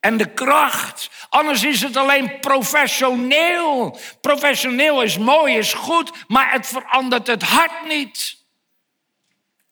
En 0.00 0.16
de 0.16 0.32
kracht. 0.32 1.10
Anders 1.28 1.64
is 1.64 1.80
het 1.80 1.96
alleen 1.96 2.40
professioneel. 2.40 3.98
Professioneel 4.20 5.02
is 5.02 5.18
mooi, 5.18 5.56
is 5.56 5.72
goed, 5.72 6.10
maar 6.26 6.52
het 6.52 6.66
verandert 6.66 7.26
het 7.26 7.42
hart 7.42 7.86
niet. 7.86 8.36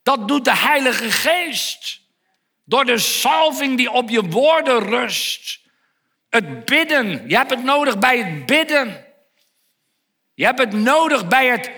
Dat 0.02 0.28
doet 0.28 0.44
de 0.44 0.56
Heilige 0.56 1.10
Geest. 1.10 2.00
Door 2.64 2.84
de 2.84 2.98
salving 2.98 3.76
die 3.76 3.90
op 3.90 4.08
je 4.10 4.22
woorden 4.22 4.78
rust. 4.78 5.66
Het 6.28 6.64
bidden. 6.64 7.28
Je 7.28 7.36
hebt 7.36 7.50
het 7.50 7.64
nodig 7.64 7.98
bij 7.98 8.18
het 8.18 8.46
bidden. 8.46 9.06
Je 10.34 10.44
hebt 10.44 10.58
het 10.58 10.72
nodig 10.72 11.28
bij 11.28 11.46
het 11.46 11.70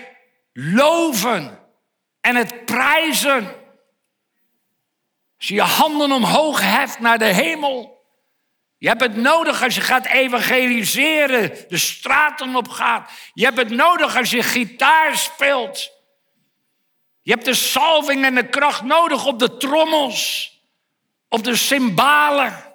loven 0.53 1.59
en 2.21 2.35
het 2.35 2.65
prijzen. 2.65 3.45
Als 5.37 5.47
je 5.47 5.53
je 5.53 5.61
handen 5.61 6.11
omhoog 6.11 6.61
heft 6.61 6.99
naar 6.99 7.17
de 7.17 7.25
hemel. 7.25 7.99
Je 8.77 8.87
hebt 8.87 9.01
het 9.01 9.15
nodig 9.15 9.63
als 9.63 9.75
je 9.75 9.81
gaat 9.81 10.05
evangeliseren, 10.05 11.65
de 11.67 11.77
straten 11.77 12.55
op 12.55 12.67
gaat. 12.67 13.11
Je 13.33 13.45
hebt 13.45 13.57
het 13.57 13.69
nodig 13.69 14.17
als 14.17 14.29
je 14.29 14.43
gitaar 14.43 15.17
speelt. 15.17 15.91
Je 17.21 17.31
hebt 17.31 17.45
de 17.45 17.53
salving 17.53 18.25
en 18.25 18.35
de 18.35 18.49
kracht 18.49 18.81
nodig 18.81 19.25
op 19.25 19.39
de 19.39 19.57
trommels, 19.57 20.51
op 21.29 21.43
de 21.43 21.55
cymbalen. 21.55 22.70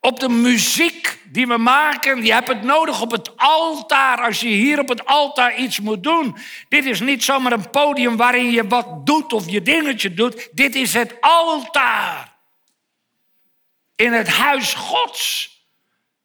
Op 0.00 0.20
de 0.20 0.28
muziek 0.28 1.18
die 1.24 1.46
we 1.46 1.56
maken, 1.56 2.24
je 2.24 2.32
hebt 2.32 2.48
het 2.48 2.62
nodig 2.62 3.00
op 3.00 3.10
het 3.10 3.36
altaar. 3.36 4.20
Als 4.20 4.40
je 4.40 4.48
hier 4.48 4.78
op 4.78 4.88
het 4.88 5.06
altaar 5.06 5.56
iets 5.56 5.80
moet 5.80 6.02
doen. 6.02 6.36
Dit 6.68 6.84
is 6.84 7.00
niet 7.00 7.24
zomaar 7.24 7.52
een 7.52 7.70
podium 7.70 8.16
waarin 8.16 8.50
je 8.50 8.66
wat 8.66 9.06
doet 9.06 9.32
of 9.32 9.50
je 9.50 9.62
dingetje 9.62 10.14
doet. 10.14 10.48
Dit 10.52 10.74
is 10.74 10.94
het 10.94 11.14
altaar. 11.20 12.36
In 13.96 14.12
het 14.12 14.28
huis 14.28 14.74
Gods. 14.74 15.56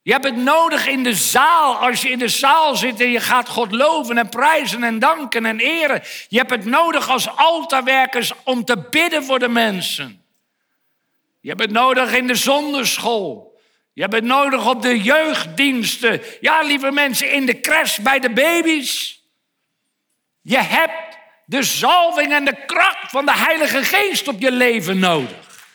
Je 0.01 0.12
hebt 0.12 0.25
het 0.25 0.36
nodig 0.36 0.88
in 0.88 1.03
de 1.03 1.15
zaal. 1.15 1.75
Als 1.75 2.01
je 2.01 2.10
in 2.10 2.20
de 2.20 2.27
zaal 2.27 2.75
zit 2.75 3.01
en 3.01 3.12
je 3.12 3.20
gaat 3.20 3.50
God 3.50 3.72
loven 3.72 4.18
en 4.18 4.30
prijzen 4.30 4.84
en 4.84 5.00
danken 5.00 5.46
en 5.46 5.60
eren. 5.60 6.01
Je 6.27 6.38
hebt 6.38 6.50
het 6.50 6.65
nodig 6.65 7.10
als 7.10 7.36
altaarwerkers 7.36 8.32
om 8.44 8.65
te 8.65 8.77
bidden 8.89 9.24
voor 9.24 9.39
de 9.39 9.48
mensen. 9.48 10.24
Je 11.39 11.50
hebt 11.50 11.62
het 11.62 11.72
nodig 11.72 12.13
in 12.13 12.27
de 12.27 12.36
zonderschool. 12.36 13.52
Je 13.93 14.01
hebt 14.01 14.13
het 14.13 14.23
nodig 14.23 14.69
op 14.69 14.81
de 14.81 15.01
jeugddiensten. 15.01 16.21
Ja, 16.39 16.62
lieve 16.62 16.91
mensen, 16.91 17.31
in 17.31 17.45
de 17.45 17.59
crash 17.59 17.97
bij 17.97 18.19
de 18.19 18.29
baby's. 18.29 19.21
Je 20.41 20.57
hebt 20.57 21.17
de 21.45 21.63
zalving 21.63 22.33
en 22.33 22.45
de 22.45 22.65
kracht 22.65 23.12
van 23.12 23.25
de 23.25 23.33
Heilige 23.33 23.83
Geest 23.83 24.27
op 24.27 24.39
je 24.39 24.51
leven 24.51 25.00
nodig. 25.00 25.67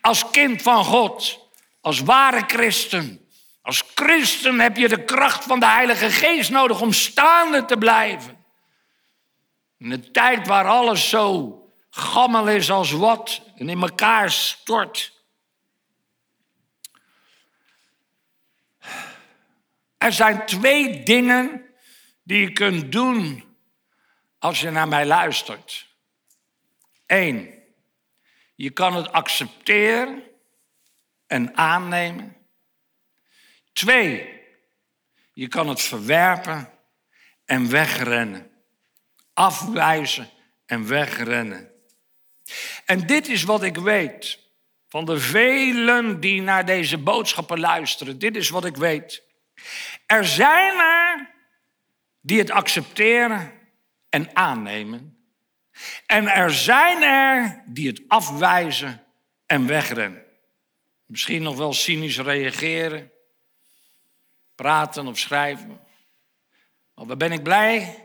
Als 0.00 0.30
kind 0.30 0.62
van 0.62 0.84
God, 0.84 1.38
als 1.80 2.00
ware 2.00 2.44
christen. 2.46 3.28
Als 3.62 3.82
christen 3.94 4.60
heb 4.60 4.76
je 4.76 4.88
de 4.88 5.04
kracht 5.04 5.44
van 5.44 5.60
de 5.60 5.66
Heilige 5.66 6.10
Geest 6.10 6.50
nodig 6.50 6.80
om 6.80 6.92
staande 6.92 7.64
te 7.64 7.76
blijven. 7.76 8.44
In 9.78 9.90
een 9.90 10.12
tijd 10.12 10.46
waar 10.46 10.66
alles 10.66 11.08
zo 11.08 11.58
gammel 11.90 12.48
is 12.48 12.70
als 12.70 12.90
wat 12.90 13.40
en 13.56 13.68
in 13.68 13.80
elkaar 13.80 14.30
stort. 14.30 15.12
Er 20.00 20.12
zijn 20.12 20.46
twee 20.46 21.02
dingen 21.02 21.64
die 22.22 22.40
je 22.40 22.52
kunt 22.52 22.92
doen 22.92 23.44
als 24.38 24.60
je 24.60 24.70
naar 24.70 24.88
mij 24.88 25.06
luistert. 25.06 25.86
Eén, 27.06 27.54
je 28.54 28.70
kan 28.70 28.94
het 28.94 29.12
accepteren 29.12 30.22
en 31.26 31.56
aannemen. 31.56 32.36
Twee, 33.72 34.40
je 35.32 35.48
kan 35.48 35.68
het 35.68 35.80
verwerpen 35.80 36.70
en 37.44 37.70
wegrennen. 37.70 38.50
Afwijzen 39.34 40.28
en 40.66 40.86
wegrennen. 40.86 41.70
En 42.84 43.06
dit 43.06 43.28
is 43.28 43.42
wat 43.42 43.62
ik 43.62 43.76
weet 43.76 44.38
van 44.88 45.04
de 45.04 45.18
velen 45.18 46.20
die 46.20 46.42
naar 46.42 46.66
deze 46.66 46.98
boodschappen 46.98 47.60
luisteren. 47.60 48.18
Dit 48.18 48.36
is 48.36 48.48
wat 48.48 48.64
ik 48.64 48.76
weet. 48.76 49.28
Er 50.06 50.26
zijn 50.26 50.78
er 50.78 51.30
die 52.20 52.38
het 52.38 52.50
accepteren 52.50 53.52
en 54.08 54.36
aannemen. 54.36 55.24
En 56.06 56.26
er 56.28 56.52
zijn 56.54 57.02
er 57.02 57.62
die 57.66 57.88
het 57.88 58.02
afwijzen 58.08 59.04
en 59.46 59.66
wegrennen. 59.66 60.24
Misschien 61.06 61.42
nog 61.42 61.56
wel 61.56 61.72
cynisch 61.72 62.18
reageren, 62.18 63.10
praten 64.54 65.06
of 65.06 65.18
schrijven. 65.18 65.80
Maar 66.94 67.06
waar 67.06 67.16
ben 67.16 67.32
ik 67.32 67.42
blij 67.42 68.04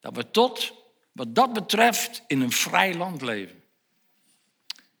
dat 0.00 0.16
we 0.16 0.30
tot 0.30 0.74
wat 1.12 1.34
dat 1.34 1.52
betreft 1.52 2.24
in 2.26 2.40
een 2.40 2.52
vrij 2.52 2.94
land 2.94 3.22
leven. 3.22 3.62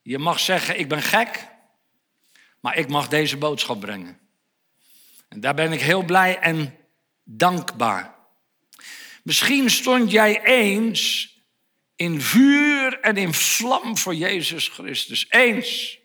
Je 0.02 0.18
mag 0.18 0.40
zeggen, 0.40 0.78
ik 0.78 0.88
ben 0.88 1.02
gek, 1.02 1.48
maar 2.60 2.76
ik 2.76 2.88
mag 2.88 3.08
deze 3.08 3.36
boodschap 3.36 3.80
brengen. 3.80 4.21
En 5.32 5.40
daar 5.40 5.54
ben 5.54 5.72
ik 5.72 5.80
heel 5.80 6.02
blij 6.02 6.38
en 6.38 6.76
dankbaar. 7.24 8.14
Misschien 9.22 9.70
stond 9.70 10.10
jij 10.10 10.42
eens 10.44 11.30
in 11.96 12.20
vuur 12.20 13.00
en 13.00 13.16
in 13.16 13.34
vlam 13.34 13.98
voor 13.98 14.14
Jezus 14.14 14.68
Christus. 14.68 15.26
Eens. 15.28 15.98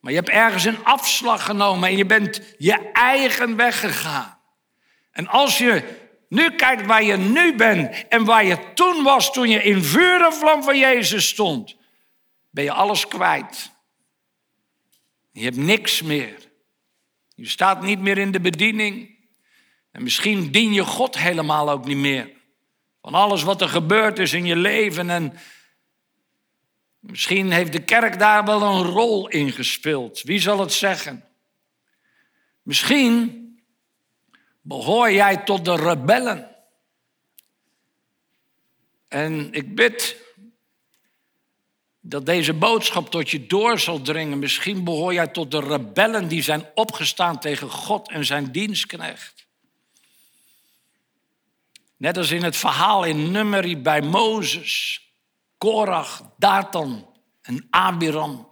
Maar 0.00 0.12
je 0.12 0.18
hebt 0.18 0.30
ergens 0.30 0.64
een 0.64 0.84
afslag 0.84 1.44
genomen 1.44 1.88
en 1.88 1.96
je 1.96 2.06
bent 2.06 2.40
je 2.58 2.90
eigen 2.92 3.56
weg 3.56 3.80
gegaan. 3.80 4.38
En 5.10 5.28
als 5.28 5.58
je 5.58 6.00
nu 6.28 6.50
kijkt 6.50 6.86
waar 6.86 7.02
je 7.02 7.16
nu 7.16 7.56
bent 7.56 8.08
en 8.08 8.24
waar 8.24 8.44
je 8.44 8.72
toen 8.74 9.02
was 9.02 9.32
toen 9.32 9.48
je 9.48 9.62
in 9.62 9.84
vuur 9.84 10.24
en 10.24 10.32
vlam 10.32 10.62
voor 10.62 10.76
Jezus 10.76 11.28
stond, 11.28 11.76
ben 12.50 12.64
je 12.64 12.72
alles 12.72 13.08
kwijt. 13.08 13.70
Je 15.32 15.44
hebt 15.44 15.56
niks 15.56 16.02
meer. 16.02 16.43
Je 17.34 17.48
staat 17.48 17.82
niet 17.82 18.00
meer 18.00 18.18
in 18.18 18.30
de 18.30 18.40
bediening. 18.40 19.18
En 19.90 20.02
misschien 20.02 20.50
dien 20.50 20.72
je 20.72 20.84
God 20.84 21.18
helemaal 21.18 21.70
ook 21.70 21.86
niet 21.86 21.96
meer. 21.96 22.32
Van 23.00 23.14
alles 23.14 23.42
wat 23.42 23.60
er 23.60 23.68
gebeurd 23.68 24.18
is 24.18 24.32
in 24.32 24.46
je 24.46 24.56
leven. 24.56 25.10
En 25.10 25.38
misschien 26.98 27.50
heeft 27.50 27.72
de 27.72 27.82
kerk 27.82 28.18
daar 28.18 28.44
wel 28.44 28.62
een 28.62 28.82
rol 28.82 29.28
in 29.28 29.52
gespeeld. 29.52 30.22
Wie 30.22 30.40
zal 30.40 30.60
het 30.60 30.72
zeggen? 30.72 31.24
Misschien 32.62 33.42
behoor 34.60 35.12
jij 35.12 35.36
tot 35.36 35.64
de 35.64 35.76
rebellen. 35.76 36.56
En 39.08 39.52
ik 39.52 39.74
bid 39.74 40.23
dat 42.06 42.26
deze 42.26 42.54
boodschap 42.54 43.10
tot 43.10 43.30
je 43.30 43.46
door 43.46 43.78
zal 43.78 44.02
dringen. 44.02 44.38
Misschien 44.38 44.84
behoor 44.84 45.12
jij 45.12 45.26
tot 45.26 45.50
de 45.50 45.60
rebellen 45.60 46.28
die 46.28 46.42
zijn 46.42 46.66
opgestaan 46.74 47.40
tegen 47.40 47.70
God 47.70 48.10
en 48.10 48.24
zijn 48.24 48.52
dienstknecht. 48.52 49.46
Net 51.96 52.16
als 52.16 52.30
in 52.30 52.42
het 52.42 52.56
verhaal 52.56 53.04
in 53.04 53.30
Numeri 53.30 53.76
bij 53.76 54.02
Mozes, 54.02 55.02
Korach, 55.58 56.22
Datan 56.38 57.06
en 57.42 57.66
Abiram, 57.70 58.48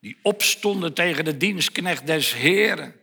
die 0.00 0.18
opstonden 0.22 0.94
tegen 0.94 1.24
de 1.24 1.36
dienstknecht 1.36 2.06
des 2.06 2.34
Heren. 2.34 2.94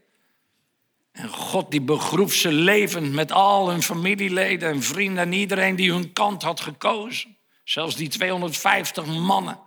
En 1.12 1.30
God 1.30 1.72
die 1.72 1.82
begroef 1.82 2.34
ze 2.34 2.52
levend 2.52 3.14
met 3.14 3.32
al 3.32 3.70
hun 3.70 3.84
familieleden 3.84 4.70
en 4.70 4.84
vrienden 4.84 5.24
en 5.24 5.34
iedereen 5.34 5.76
die 5.76 5.92
hun 5.92 6.14
kant 6.14 6.44
had 6.44 6.60
gekozen. 6.60 7.38
Zelfs 7.64 7.96
die 7.96 8.08
250 8.08 9.06
mannen, 9.06 9.60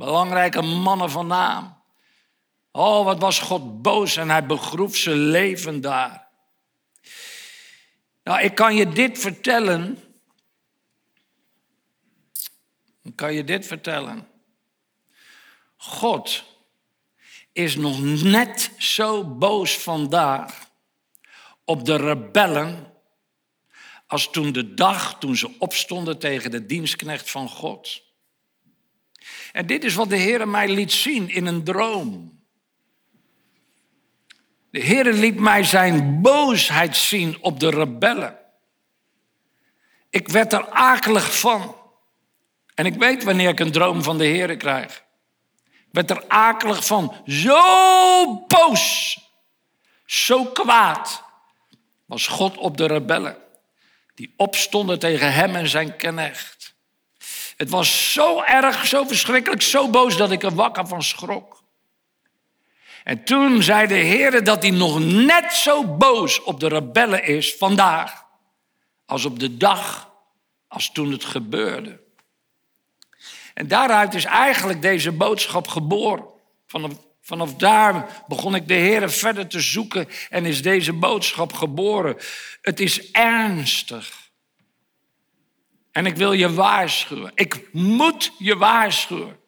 belangrijke 0.00 0.62
mannen 0.62 1.10
van 1.10 1.26
naam. 1.26 1.82
Oh, 2.72 3.04
wat 3.04 3.20
was 3.20 3.38
God 3.38 3.82
boos 3.82 4.16
en 4.16 4.30
hij 4.30 4.46
begroef 4.46 4.96
ze 4.96 5.10
levend 5.10 5.82
daar. 5.82 6.28
Nou, 8.22 8.40
ik 8.40 8.54
kan 8.54 8.74
je 8.74 8.88
dit 8.88 9.18
vertellen. 9.18 9.98
Ik 13.02 13.16
kan 13.16 13.34
je 13.34 13.44
dit 13.44 13.66
vertellen. 13.66 14.28
God 15.76 16.44
is 17.52 17.76
nog 17.76 18.00
net 18.22 18.72
zo 18.78 19.24
boos 19.24 19.78
vandaag 19.78 20.70
op 21.64 21.84
de 21.84 21.96
rebellen 21.96 22.94
als 24.06 24.30
toen 24.30 24.52
de 24.52 24.74
dag 24.74 25.18
toen 25.18 25.36
ze 25.36 25.54
opstonden 25.58 26.18
tegen 26.18 26.50
de 26.50 26.66
dienstknecht 26.66 27.30
van 27.30 27.48
God. 27.48 28.09
En 29.52 29.66
dit 29.66 29.84
is 29.84 29.94
wat 29.94 30.08
de 30.08 30.16
Heer 30.16 30.48
mij 30.48 30.68
liet 30.68 30.92
zien 30.92 31.28
in 31.28 31.46
een 31.46 31.64
droom. 31.64 32.38
De 34.70 34.80
Heer 34.80 35.12
liet 35.12 35.40
mij 35.40 35.64
zijn 35.64 36.20
boosheid 36.20 36.96
zien 36.96 37.38
op 37.40 37.60
de 37.60 37.70
rebellen. 37.70 38.38
Ik 40.10 40.28
werd 40.28 40.52
er 40.52 40.68
akelig 40.68 41.38
van. 41.38 41.76
En 42.74 42.86
ik 42.86 42.94
weet 42.94 43.24
wanneer 43.24 43.48
ik 43.48 43.60
een 43.60 43.72
droom 43.72 44.02
van 44.02 44.18
de 44.18 44.24
Heer 44.24 44.56
krijg. 44.56 45.04
Ik 45.62 45.88
werd 45.90 46.10
er 46.10 46.28
akelig 46.28 46.86
van. 46.86 47.14
Zo 47.26 48.46
boos. 48.46 49.18
Zo 50.06 50.44
kwaad 50.44 51.22
was 52.06 52.26
God 52.26 52.56
op 52.56 52.76
de 52.76 52.86
rebellen. 52.86 53.36
Die 54.14 54.34
opstonden 54.36 54.98
tegen 54.98 55.32
hem 55.32 55.54
en 55.54 55.68
zijn 55.68 55.96
knecht. 55.96 56.59
Het 57.60 57.70
was 57.70 58.12
zo 58.12 58.42
erg, 58.42 58.86
zo 58.86 59.04
verschrikkelijk, 59.04 59.62
zo 59.62 59.88
boos 59.90 60.16
dat 60.16 60.30
ik 60.30 60.42
er 60.42 60.54
wakker 60.54 60.86
van 60.86 61.02
schrok. 61.02 61.62
En 63.04 63.24
toen 63.24 63.62
zei 63.62 63.86
de 63.86 63.94
Heer 63.94 64.44
dat 64.44 64.62
hij 64.62 64.70
nog 64.70 65.00
net 65.00 65.52
zo 65.52 65.96
boos 65.96 66.42
op 66.42 66.60
de 66.60 66.68
rebellen 66.68 67.24
is 67.24 67.54
vandaag. 67.54 68.24
Als 69.06 69.24
op 69.24 69.38
de 69.38 69.56
dag 69.56 70.12
als 70.68 70.92
toen 70.92 71.12
het 71.12 71.24
gebeurde. 71.24 72.00
En 73.54 73.68
daaruit 73.68 74.14
is 74.14 74.24
eigenlijk 74.24 74.82
deze 74.82 75.12
boodschap 75.12 75.68
geboren. 75.68 76.24
Vanaf 77.20 77.54
daar 77.54 78.24
begon 78.28 78.54
ik 78.54 78.68
de 78.68 78.74
Heer 78.74 79.10
verder 79.10 79.46
te 79.46 79.60
zoeken 79.60 80.08
en 80.28 80.46
is 80.46 80.62
deze 80.62 80.92
boodschap 80.92 81.52
geboren. 81.52 82.16
Het 82.62 82.80
is 82.80 83.10
ernstig. 83.10 84.29
En 85.92 86.06
ik 86.06 86.16
wil 86.16 86.32
je 86.32 86.52
waarschuwen. 86.52 87.32
Ik 87.34 87.72
moet 87.72 88.32
je 88.38 88.56
waarschuwen 88.56 89.40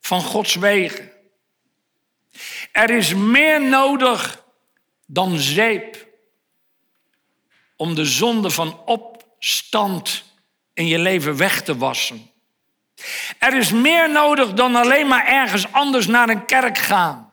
van 0.00 0.20
Gods 0.20 0.54
wegen. 0.54 1.10
Er 2.72 2.90
is 2.90 3.14
meer 3.14 3.62
nodig 3.62 4.44
dan 5.06 5.38
zeep 5.38 6.06
om 7.76 7.94
de 7.94 8.04
zonde 8.04 8.50
van 8.50 8.80
opstand 8.84 10.24
in 10.74 10.86
je 10.86 10.98
leven 10.98 11.36
weg 11.36 11.62
te 11.62 11.76
wassen. 11.76 12.30
Er 13.38 13.54
is 13.54 13.72
meer 13.72 14.10
nodig 14.10 14.52
dan 14.52 14.76
alleen 14.76 15.06
maar 15.06 15.26
ergens 15.26 15.72
anders 15.72 16.06
naar 16.06 16.28
een 16.28 16.46
kerk 16.46 16.78
gaan. 16.78 17.32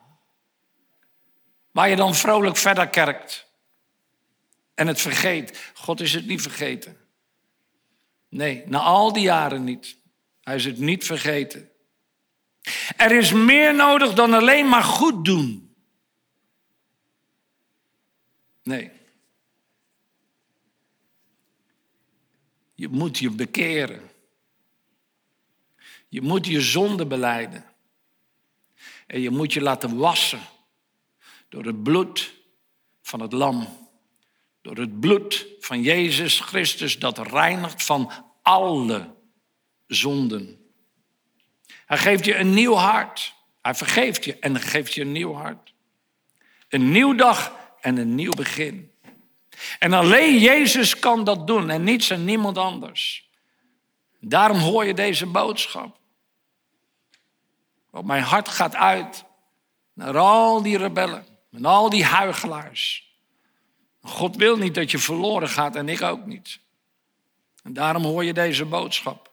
Waar 1.72 1.90
je 1.90 1.96
dan 1.96 2.16
vrolijk 2.16 2.58
verder 2.58 2.88
kerkt. 2.88 3.46
En 4.76 4.88
het 4.88 5.02
vergeet. 5.02 5.72
God 5.74 6.02
is 6.02 6.14
het 6.14 6.26
niet 6.26 6.42
vergeten. 6.42 7.03
Nee, 8.34 8.64
na 8.66 8.80
al 8.80 9.14
die 9.14 9.24
jaren 9.24 9.64
niet. 9.64 9.98
Hij 10.42 10.56
is 10.56 10.66
het 10.66 10.78
niet 10.78 11.06
vergeten. 11.06 11.70
Er 12.98 13.12
is 13.12 13.32
meer 13.32 13.76
nodig 13.76 14.14
dan 14.14 14.34
alleen 14.34 14.70
maar 14.70 14.84
goed 14.84 15.26
doen. 15.26 15.76
Nee. 18.64 18.92
Je 22.74 22.88
moet 22.88 23.18
je 23.18 23.30
bekeren. 23.30 24.10
Je 26.08 26.22
moet 26.22 26.46
je 26.46 26.62
zonde 26.62 27.06
beleiden. 27.06 27.66
En 29.08 29.22
je 29.22 29.30
moet 29.30 29.54
je 29.54 29.62
laten 29.62 29.98
wassen 29.98 30.42
door 31.50 31.66
het 31.66 31.84
bloed 31.84 32.34
van 33.02 33.20
het 33.20 33.34
lam. 33.34 33.83
Door 34.64 34.78
het 34.78 35.00
bloed 35.00 35.46
van 35.60 35.82
Jezus 35.82 36.40
Christus 36.40 37.00
dat 37.00 37.18
reinigt 37.18 37.84
van 37.84 38.12
alle 38.42 39.16
zonden. 39.88 40.72
Hij 41.86 41.98
geeft 41.98 42.26
je 42.26 42.36
een 42.36 42.54
nieuw 42.54 42.74
hart. 42.74 43.34
Hij 43.62 43.76
vergeeft 43.76 44.26
je 44.26 44.40
en 44.40 44.60
geeft 44.60 44.94
je 44.94 45.02
een 45.02 45.12
nieuw 45.12 45.34
hart. 45.34 45.74
Een 46.70 46.92
nieuw 46.92 47.16
dag 47.16 47.56
en 47.82 47.98
een 47.98 48.16
nieuw 48.16 48.32
begin. 48.32 48.92
En 49.80 49.94
alleen 49.94 50.40
Jezus 50.40 51.00
kan 51.00 51.24
dat 51.24 51.48
doen 51.48 51.70
en 51.70 51.84
niets 51.84 52.10
en 52.10 52.26
niemand 52.26 52.58
anders. 52.58 53.30
Daarom 54.20 54.58
hoor 54.58 54.86
je 54.86 54.94
deze 54.94 55.26
boodschap. 55.26 55.98
Want 57.90 58.06
mijn 58.06 58.24
hart 58.24 58.48
gaat 58.48 58.76
uit 58.76 59.26
naar 59.94 60.18
al 60.18 60.62
die 60.62 60.78
rebellen 60.78 61.26
en 61.52 61.66
al 61.66 61.90
die 61.90 62.06
huigelaars. 62.06 63.13
God 64.04 64.36
wil 64.36 64.58
niet 64.58 64.76
dat 64.76 64.92
je 64.92 64.98
verloren 64.98 65.50
gaat 65.50 65.76
en 65.76 65.90
ik 65.90 66.02
ook 66.02 66.26
niet. 66.26 66.60
En 67.64 67.74
daarom 67.74 68.04
hoor 68.04 68.24
je 68.24 68.34
deze 68.34 68.66
boodschap. 68.66 69.32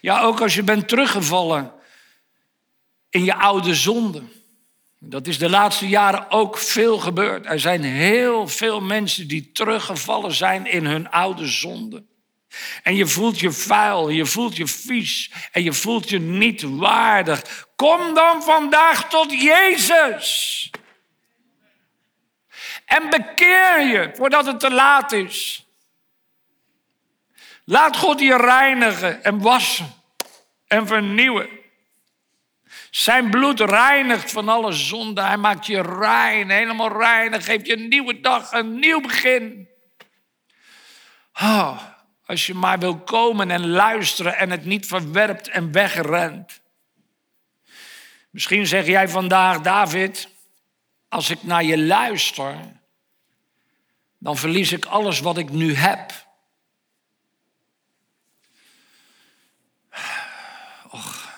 Ja, 0.00 0.22
ook 0.22 0.40
als 0.40 0.54
je 0.54 0.62
bent 0.62 0.88
teruggevallen 0.88 1.72
in 3.10 3.24
je 3.24 3.34
oude 3.34 3.74
zonde. 3.74 4.22
Dat 4.98 5.26
is 5.26 5.38
de 5.38 5.50
laatste 5.50 5.88
jaren 5.88 6.30
ook 6.30 6.58
veel 6.58 6.98
gebeurd. 6.98 7.46
Er 7.46 7.60
zijn 7.60 7.82
heel 7.82 8.48
veel 8.48 8.80
mensen 8.80 9.28
die 9.28 9.52
teruggevallen 9.52 10.32
zijn 10.32 10.66
in 10.66 10.86
hun 10.86 11.10
oude 11.10 11.46
zonde. 11.46 12.04
En 12.82 12.96
je 12.96 13.06
voelt 13.06 13.40
je 13.40 13.52
vuil, 13.52 14.08
je 14.08 14.26
voelt 14.26 14.56
je 14.56 14.66
vies 14.66 15.30
en 15.52 15.62
je 15.62 15.72
voelt 15.72 16.08
je 16.08 16.18
niet 16.18 16.62
waardig. 16.62 17.68
Kom 17.76 18.14
dan 18.14 18.42
vandaag 18.42 19.08
tot 19.08 19.42
Jezus. 19.42 20.70
En 22.92 23.10
bekeer 23.10 23.80
je 23.80 24.10
voordat 24.14 24.46
het 24.46 24.60
te 24.60 24.70
laat 24.70 25.12
is. 25.12 25.66
Laat 27.64 27.96
God 27.96 28.20
je 28.20 28.36
reinigen 28.36 29.24
en 29.24 29.40
wassen 29.40 29.92
en 30.66 30.86
vernieuwen. 30.86 31.48
Zijn 32.90 33.30
bloed 33.30 33.60
reinigt 33.60 34.30
van 34.30 34.48
alle 34.48 34.72
zonde. 34.72 35.22
Hij 35.22 35.36
maakt 35.36 35.66
je 35.66 35.82
rein, 35.82 36.50
helemaal 36.50 36.98
rein. 36.98 37.32
En 37.32 37.42
geeft 37.42 37.66
je 37.66 37.76
een 37.76 37.88
nieuwe 37.88 38.20
dag, 38.20 38.52
een 38.52 38.78
nieuw 38.78 39.00
begin. 39.00 39.68
Oh, 41.34 41.82
als 42.26 42.46
je 42.46 42.54
maar 42.54 42.78
wil 42.78 42.98
komen 42.98 43.50
en 43.50 43.68
luisteren 43.68 44.36
en 44.36 44.50
het 44.50 44.64
niet 44.64 44.86
verwerpt 44.86 45.48
en 45.48 45.72
wegrent. 45.72 46.60
Misschien 48.30 48.66
zeg 48.66 48.86
jij 48.86 49.08
vandaag, 49.08 49.60
David, 49.60 50.28
als 51.08 51.30
ik 51.30 51.42
naar 51.42 51.64
je 51.64 51.78
luister, 51.78 52.80
dan 54.22 54.36
verlies 54.36 54.72
ik 54.72 54.84
alles 54.84 55.20
wat 55.20 55.38
ik 55.38 55.50
nu 55.50 55.74
heb. 55.74 56.26
Och. 60.90 61.30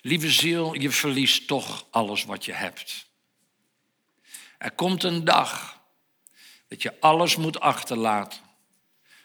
Lieve 0.00 0.30
ziel, 0.30 0.74
je 0.74 0.90
verliest 0.90 1.46
toch 1.46 1.86
alles 1.90 2.24
wat 2.24 2.44
je 2.44 2.52
hebt. 2.52 3.06
Er 4.58 4.70
komt 4.70 5.02
een 5.02 5.24
dag 5.24 5.80
dat 6.68 6.82
je 6.82 7.00
alles 7.00 7.36
moet 7.36 7.60
achterlaten, 7.60 8.40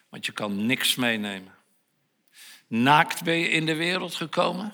want 0.10 0.26
je 0.26 0.32
kan 0.32 0.66
niks 0.66 0.96
meenemen. 0.96 1.56
Naakt 2.68 3.24
ben 3.24 3.36
je 3.36 3.50
in 3.50 3.66
de 3.66 3.76
wereld 3.76 4.16
gekomen, 4.16 4.74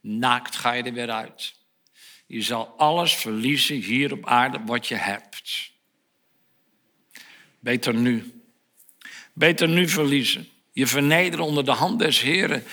naakt 0.00 0.56
ga 0.56 0.72
je 0.72 0.82
er 0.82 0.92
weer 0.92 1.10
uit. 1.10 1.54
Je 2.26 2.42
zal 2.42 2.66
alles 2.76 3.14
verliezen 3.14 3.76
hier 3.76 4.12
op 4.12 4.26
aarde 4.26 4.64
wat 4.64 4.86
je 4.86 4.94
hebt. 4.94 5.74
Beter 7.66 7.94
nu. 7.94 8.42
Beter 9.32 9.68
nu 9.68 9.88
verliezen. 9.88 10.48
Je 10.72 10.86
vernederen 10.86 11.44
onder 11.44 11.64
de 11.64 11.70
hand 11.70 11.98
des 11.98 12.20
Heren. 12.20 12.64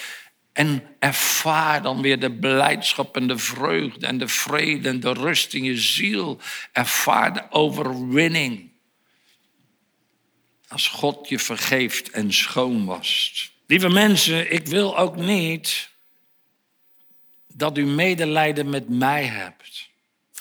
En 0.51 0.83
ervaar 0.99 1.81
dan 1.81 2.01
weer 2.01 2.19
de 2.19 2.31
blijdschap 2.31 3.15
en 3.15 3.27
de 3.27 3.37
vreugde 3.37 4.07
en 4.07 4.17
de 4.17 4.27
vrede 4.27 4.89
en 4.89 4.99
de 4.99 5.13
rust 5.13 5.53
in 5.53 5.63
je 5.63 5.77
ziel. 5.77 6.39
Ervaar 6.71 7.33
de 7.33 7.51
overwinning. 7.51 8.71
Als 10.67 10.87
God 10.87 11.29
je 11.29 11.39
vergeeft 11.39 12.09
en 12.09 12.33
schoon 12.33 12.85
wast. 12.85 13.51
Lieve 13.67 13.89
mensen, 13.89 14.51
ik 14.51 14.67
wil 14.67 14.97
ook 14.97 15.15
niet 15.15 15.89
dat 17.47 17.77
u 17.77 17.85
medelijden 17.85 18.69
met 18.69 18.89
mij 18.89 19.23
hebt. 19.23 19.89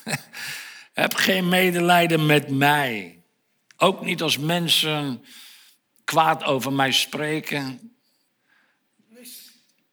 Heb 0.92 1.14
geen 1.14 1.48
medelijden 1.48 2.26
met 2.26 2.50
mij. 2.50 3.21
Ook 3.82 4.04
niet 4.04 4.22
als 4.22 4.38
mensen 4.38 5.24
kwaad 6.04 6.44
over 6.44 6.72
mij 6.72 6.92
spreken, 6.92 7.96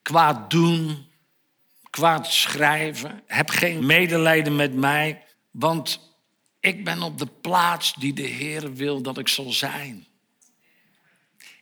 kwaad 0.02 0.50
doen, 0.50 1.08
kwaad 1.90 2.32
schrijven. 2.32 3.24
Heb 3.26 3.50
geen 3.50 3.86
medelijden 3.86 4.56
met 4.56 4.74
mij, 4.74 5.26
want 5.52 6.00
ik 6.60 6.84
ben 6.84 7.02
op 7.02 7.18
de 7.18 7.26
plaats 7.26 7.94
die 7.94 8.14
de 8.14 8.22
Heer 8.22 8.74
wil 8.74 9.02
dat 9.02 9.18
ik 9.18 9.28
zal 9.28 9.52
zijn. 9.52 10.08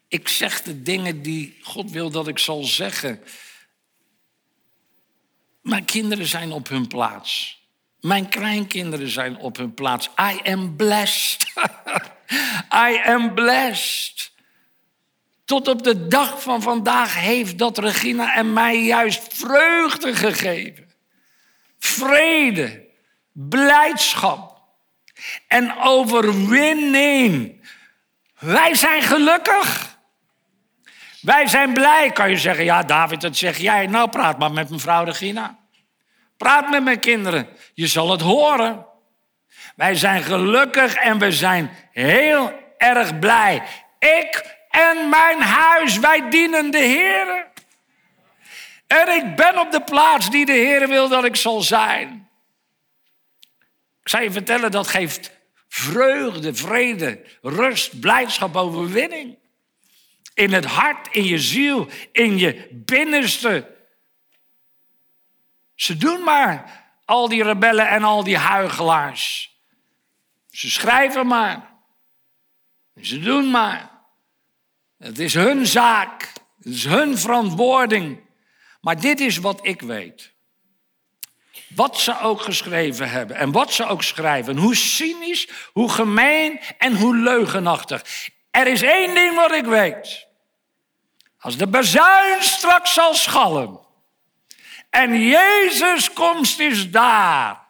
Ik 0.07 0.27
zeg 0.27 0.61
de 0.61 0.81
dingen 0.81 1.21
die 1.21 1.57
God 1.61 1.91
wil 1.91 2.09
dat 2.09 2.27
ik 2.27 2.39
zal 2.39 2.63
zeggen. 2.63 3.23
Mijn 5.61 5.85
kinderen 5.85 6.27
zijn 6.27 6.51
op 6.51 6.67
hun 6.67 6.87
plaats. 6.87 7.61
Mijn 7.99 8.29
kleinkinderen 8.29 9.09
zijn 9.09 9.37
op 9.37 9.57
hun 9.57 9.73
plaats. 9.73 10.09
I 10.19 10.49
am 10.49 10.75
blessed. 10.75 11.45
I 12.89 13.01
am 13.05 13.33
blessed. 13.33 14.31
Tot 15.45 15.67
op 15.67 15.83
de 15.83 16.07
dag 16.07 16.41
van 16.41 16.61
vandaag 16.61 17.15
heeft 17.15 17.57
dat 17.57 17.77
Regina 17.77 18.35
en 18.35 18.53
mij 18.53 18.83
juist 18.83 19.33
vreugde 19.33 20.15
gegeven. 20.15 20.91
Vrede, 21.79 22.85
blijdschap 23.33 24.61
en 25.47 25.77
overwinning. 25.77 27.61
Wij 28.39 28.75
zijn 28.75 29.01
gelukkig. 29.01 29.97
Wij 31.21 31.47
zijn 31.47 31.73
blij. 31.73 32.11
Kan 32.11 32.29
je 32.29 32.37
zeggen, 32.37 32.63
ja 32.63 32.83
David, 32.83 33.21
dat 33.21 33.37
zeg 33.37 33.57
jij. 33.57 33.87
Nou, 33.87 34.09
praat 34.09 34.39
maar 34.39 34.51
met 34.51 34.69
mevrouw 34.69 35.03
Regina. 35.03 35.59
Praat 36.37 36.69
met 36.69 36.83
mijn 36.83 36.99
kinderen. 36.99 37.47
Je 37.73 37.87
zal 37.87 38.11
het 38.11 38.21
horen. 38.21 38.86
Wij 39.77 39.95
zijn 39.95 40.23
gelukkig 40.23 40.95
en 40.95 41.19
we 41.19 41.31
zijn 41.31 41.71
heel 41.91 42.53
erg 42.77 43.19
blij. 43.19 43.63
Ik 43.99 44.55
en 44.69 45.09
mijn 45.09 45.41
huis, 45.41 45.99
wij 45.99 46.29
dienen 46.29 46.71
de 46.71 46.77
Heer. 46.77 47.47
En 48.87 49.07
ik 49.07 49.35
ben 49.35 49.59
op 49.59 49.71
de 49.71 49.81
plaats 49.81 50.29
die 50.29 50.45
de 50.45 50.51
Heer 50.51 50.87
wil 50.87 51.09
dat 51.09 51.23
ik 51.23 51.35
zal 51.35 51.61
zijn. 51.61 52.29
Ik 54.01 54.09
zal 54.09 54.21
je 54.21 54.31
vertellen, 54.31 54.71
dat 54.71 54.87
geeft 54.87 55.31
vreugde, 55.67 56.53
vrede, 56.53 57.21
rust, 57.41 57.99
blijdschap, 57.99 58.55
overwinning. 58.55 59.37
In 60.33 60.53
het 60.53 60.65
hart, 60.65 61.07
in 61.11 61.23
je 61.23 61.39
ziel, 61.39 61.87
in 62.11 62.37
je 62.37 62.67
binnenste. 62.71 63.75
Ze 65.75 65.97
doen 65.97 66.23
maar, 66.23 66.85
al 67.05 67.29
die 67.29 67.43
rebellen 67.43 67.87
en 67.87 68.03
al 68.03 68.23
die 68.23 68.37
huigelaars. 68.37 69.56
Ze 70.57 70.69
schrijven 70.71 71.27
maar. 71.27 71.69
Ze 73.01 73.19
doen 73.19 73.49
maar. 73.49 73.89
Het 74.97 75.19
is 75.19 75.33
hun 75.33 75.65
zaak. 75.65 76.33
Het 76.57 76.73
is 76.73 76.85
hun 76.85 77.17
verantwoording. 77.17 78.19
Maar 78.81 78.99
dit 78.99 79.19
is 79.19 79.37
wat 79.37 79.59
ik 79.61 79.81
weet. 79.81 80.33
Wat 81.67 81.99
ze 81.99 82.19
ook 82.19 82.41
geschreven 82.41 83.09
hebben 83.09 83.35
en 83.35 83.51
wat 83.51 83.73
ze 83.73 83.85
ook 83.85 84.03
schrijven. 84.03 84.57
Hoe 84.57 84.75
cynisch, 84.75 85.47
hoe 85.73 85.89
gemeen 85.89 86.59
en 86.77 86.95
hoe 86.95 87.15
leugenachtig. 87.15 88.29
Er 88.51 88.67
is 88.67 88.81
één 88.81 89.15
ding 89.15 89.35
wat 89.35 89.51
ik 89.51 89.65
weet. 89.65 90.27
Als 91.39 91.57
de 91.57 91.67
bezuin 91.67 92.43
straks 92.43 92.93
zal 92.93 93.13
schallen. 93.13 93.79
En 94.89 95.21
Jezus 95.21 96.13
komst 96.13 96.59
is 96.59 96.91
daar. 96.91 97.66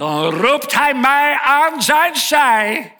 Dan 0.00 0.24
roept 0.24 0.74
hij 0.74 0.94
mij 0.94 1.38
aan 1.42 1.82
zijn 1.82 2.16
zij. 2.16 2.96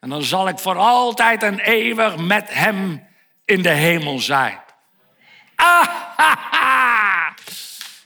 En 0.00 0.08
dan 0.08 0.22
zal 0.22 0.48
ik 0.48 0.58
voor 0.58 0.76
altijd 0.76 1.42
en 1.42 1.58
eeuwig 1.58 2.16
met 2.16 2.54
hem 2.54 3.06
in 3.44 3.62
de 3.62 3.68
hemel 3.68 4.18
zijn. 4.18 4.60
Ah, 5.54 5.86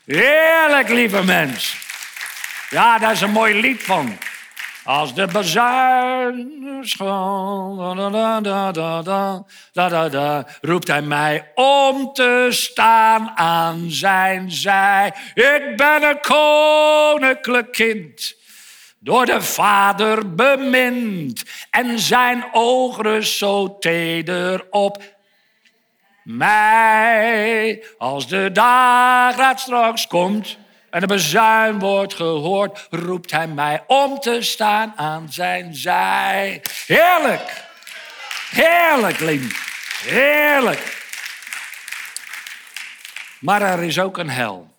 Heerlijk, 0.04 0.88
lieve 0.88 1.24
mens. 1.24 1.76
Ja, 2.70 2.98
daar 2.98 3.12
is 3.12 3.20
een 3.20 3.30
mooi 3.30 3.60
lied 3.60 3.82
van. 3.82 4.18
Als 4.84 5.14
de 5.14 5.26
bazuin 5.26 6.62
roept 10.60 10.88
hij 10.88 11.02
mij 11.02 11.50
om 11.54 12.12
te 12.12 12.46
staan 12.50 13.30
aan 13.34 13.90
zijn 13.90 14.50
zij. 14.50 15.14
Ik 15.34 15.76
ben 15.76 16.02
een 16.02 16.20
koninklijk 16.20 17.72
kind 17.72 18.36
door 18.98 19.26
de 19.26 19.42
Vader 19.42 20.34
bemind 20.34 21.42
en 21.70 21.98
zijn 21.98 22.44
oog 22.52 23.02
rust 23.02 23.36
zo 23.36 23.78
teder 23.78 24.66
op 24.70 25.02
mij. 26.22 27.84
Als 27.98 28.28
de 28.28 28.52
dageraad 28.52 29.60
straks 29.60 30.06
komt 30.06 30.58
en 30.94 31.00
de 31.00 31.06
bezuin 31.06 31.78
wordt 31.78 32.14
gehoord, 32.14 32.86
roept 32.90 33.30
hij 33.30 33.46
mij 33.46 33.84
om 33.86 34.20
te 34.20 34.42
staan 34.42 34.92
aan 34.96 35.32
zijn 35.32 35.74
zij. 35.74 36.62
Heerlijk, 36.86 37.64
heerlijk, 38.50 39.20
Lien, 39.20 39.52
heerlijk. 40.04 41.06
Maar 43.40 43.62
er 43.62 43.82
is 43.82 43.98
ook 43.98 44.18
een 44.18 44.30
hel. 44.30 44.74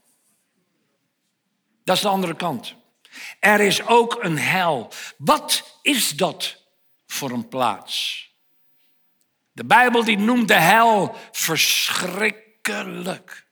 Dat 1.84 1.96
is 1.96 2.02
de 2.02 2.08
andere 2.08 2.36
kant. 2.36 2.76
Er 3.40 3.60
is 3.60 3.88
ook 3.88 4.24
een 4.24 4.38
hel. 4.38 4.92
Wat 5.18 5.80
is 5.82 6.10
dat 6.10 6.64
voor 7.08 7.32
een 7.32 7.48
plaats? 7.48 8.24
De 9.52 9.66
Bijbel 9.66 10.04
die 10.04 10.18
noemt 10.18 10.48
de 10.48 10.54
hel 10.54 11.16
verschrikkelijk. 11.32 13.46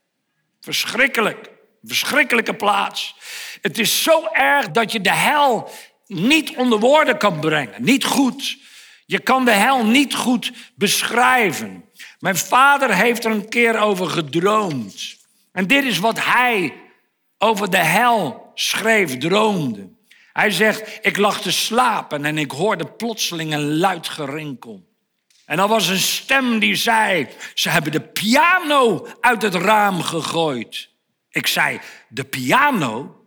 Verschrikkelijk. 0.60 1.53
Verschrikkelijke 1.84 2.54
plaats. 2.54 3.16
Het 3.62 3.80
is 3.80 4.04
zo 4.04 4.28
erg 4.32 4.72
dat 4.72 4.92
je 4.92 5.02
de 5.02 5.14
hel 5.14 5.72
niet 6.08 6.56
onder 6.56 6.80
woorden 6.80 7.18
kan 7.18 7.40
brengen. 7.40 7.84
Niet 7.84 8.06
goed. 8.06 8.58
Je 9.06 9.20
kan 9.20 9.46
de 9.46 9.52
hel 9.52 9.86
niet 9.86 10.16
goed 10.16 10.52
beschrijven. 10.76 11.86
Mijn 12.20 12.38
vader 12.38 12.96
heeft 12.96 13.26
er 13.26 13.32
een 13.32 13.50
keer 13.50 13.80
over 13.80 14.08
gedroomd. 14.08 15.18
En 15.52 15.68
dit 15.68 15.84
is 15.84 16.00
wat 16.00 16.24
hij 16.24 16.74
over 17.38 17.70
de 17.70 17.78
hel 17.78 18.52
schreef, 18.54 19.18
droomde. 19.18 19.90
Hij 20.34 20.52
zegt, 20.52 21.00
ik 21.02 21.18
lag 21.18 21.42
te 21.42 21.52
slapen 21.52 22.26
en 22.26 22.38
ik 22.38 22.52
hoorde 22.52 22.86
plotseling 22.86 23.54
een 23.54 23.78
luid 23.78 24.08
gerinkel. 24.08 24.92
En 25.46 25.60
er 25.60 25.68
was 25.68 25.88
een 25.88 25.98
stem 25.98 26.60
die 26.60 26.76
zei, 26.76 27.28
ze 27.54 27.70
hebben 27.70 27.92
de 27.92 28.02
piano 28.02 29.08
uit 29.20 29.42
het 29.42 29.56
raam 29.56 30.02
gegooid. 30.02 30.90
Ik 31.34 31.48
zei, 31.48 31.80
de 32.08 32.24
piano? 32.24 33.26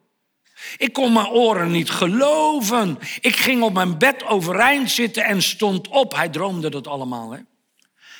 Ik 0.77 0.92
kon 0.92 1.12
mijn 1.12 1.29
oren 1.29 1.71
niet 1.71 1.90
geloven. 1.90 2.99
Ik 3.21 3.37
ging 3.37 3.62
op 3.62 3.73
mijn 3.73 3.99
bed 3.99 4.25
overeind 4.25 4.90
zitten 4.90 5.25
en 5.25 5.42
stond 5.42 5.88
op. 5.88 6.14
Hij 6.14 6.29
droomde 6.29 6.71
dat 6.71 6.87
allemaal. 6.87 7.31
Hè? 7.31 7.38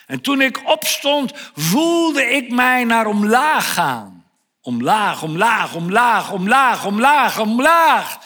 En 0.07 0.21
toen 0.21 0.41
ik 0.41 0.69
opstond, 0.69 1.33
voelde 1.55 2.23
ik 2.23 2.51
mij 2.51 2.85
naar 2.85 3.07
omlaag 3.07 3.75
gaan. 3.75 4.25
Omlaag, 4.61 5.23
omlaag, 5.23 5.75
omlaag, 5.75 6.33
omlaag, 6.33 6.87
omlaag, 6.87 7.41
omlaag. 7.41 8.19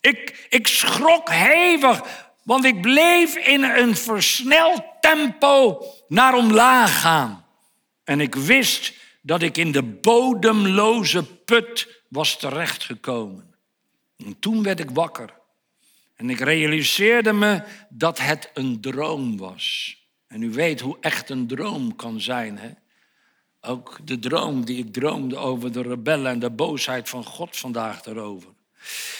Ik, 0.00 0.46
ik 0.48 0.66
schrok 0.66 1.30
hevig, 1.30 2.02
want 2.42 2.64
ik 2.64 2.80
bleef 2.80 3.36
in 3.36 3.62
een 3.62 3.96
versneld 3.96 4.82
tempo 5.00 5.84
naar 6.08 6.34
omlaag 6.34 7.00
gaan. 7.00 7.44
En 8.04 8.20
ik 8.20 8.34
wist 8.34 8.99
dat 9.22 9.42
ik 9.42 9.56
in 9.56 9.72
de 9.72 9.82
bodemloze 9.82 11.24
put 11.24 12.02
was 12.08 12.38
terechtgekomen. 12.38 13.54
En 14.16 14.38
toen 14.38 14.62
werd 14.62 14.80
ik 14.80 14.90
wakker. 14.90 15.38
En 16.16 16.30
ik 16.30 16.40
realiseerde 16.40 17.32
me 17.32 17.62
dat 17.88 18.18
het 18.18 18.50
een 18.54 18.80
droom 18.80 19.36
was. 19.36 19.96
En 20.26 20.42
u 20.42 20.50
weet 20.50 20.80
hoe 20.80 20.96
echt 21.00 21.30
een 21.30 21.46
droom 21.46 21.96
kan 21.96 22.20
zijn. 22.20 22.58
Hè? 22.58 22.70
Ook 23.60 23.98
de 24.04 24.18
droom 24.18 24.64
die 24.64 24.78
ik 24.78 24.92
droomde 24.92 25.36
over 25.36 25.72
de 25.72 25.82
rebellen 25.82 26.32
en 26.32 26.38
de 26.38 26.50
boosheid 26.50 27.08
van 27.08 27.24
God 27.24 27.56
vandaag 27.56 28.04
erover. 28.04 28.50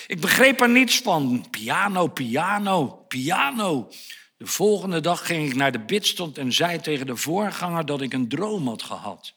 Ik 0.06 0.20
begreep 0.20 0.60
er 0.60 0.68
niets 0.68 0.98
van. 0.98 1.46
Piano, 1.50 2.06
piano, 2.06 2.86
piano. 3.08 3.88
De 4.36 4.46
volgende 4.46 5.00
dag 5.00 5.26
ging 5.26 5.48
ik 5.48 5.54
naar 5.54 5.72
de 5.72 5.78
bidstond 5.84 6.38
en 6.38 6.52
zei 6.52 6.80
tegen 6.80 7.06
de 7.06 7.16
voorganger 7.16 7.86
dat 7.86 8.00
ik 8.00 8.12
een 8.12 8.28
droom 8.28 8.68
had 8.68 8.82
gehad. 8.82 9.34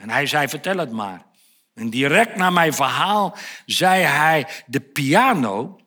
En 0.00 0.10
hij 0.10 0.26
zei, 0.26 0.48
vertel 0.48 0.76
het 0.76 0.92
maar. 0.92 1.26
En 1.74 1.90
direct 1.90 2.36
na 2.36 2.50
mijn 2.50 2.74
verhaal 2.74 3.36
zei 3.66 4.02
hij, 4.02 4.46
de 4.66 4.80
piano 4.80 5.80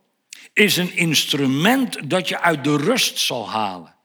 is 0.54 0.78
een 0.78 0.95
instrument 0.95 2.10
dat 2.10 2.28
je 2.28 2.39
uit 2.39 2.63
de 2.63 2.78
rust 2.78 3.19
zal 3.19 3.49
halen. 3.49 3.95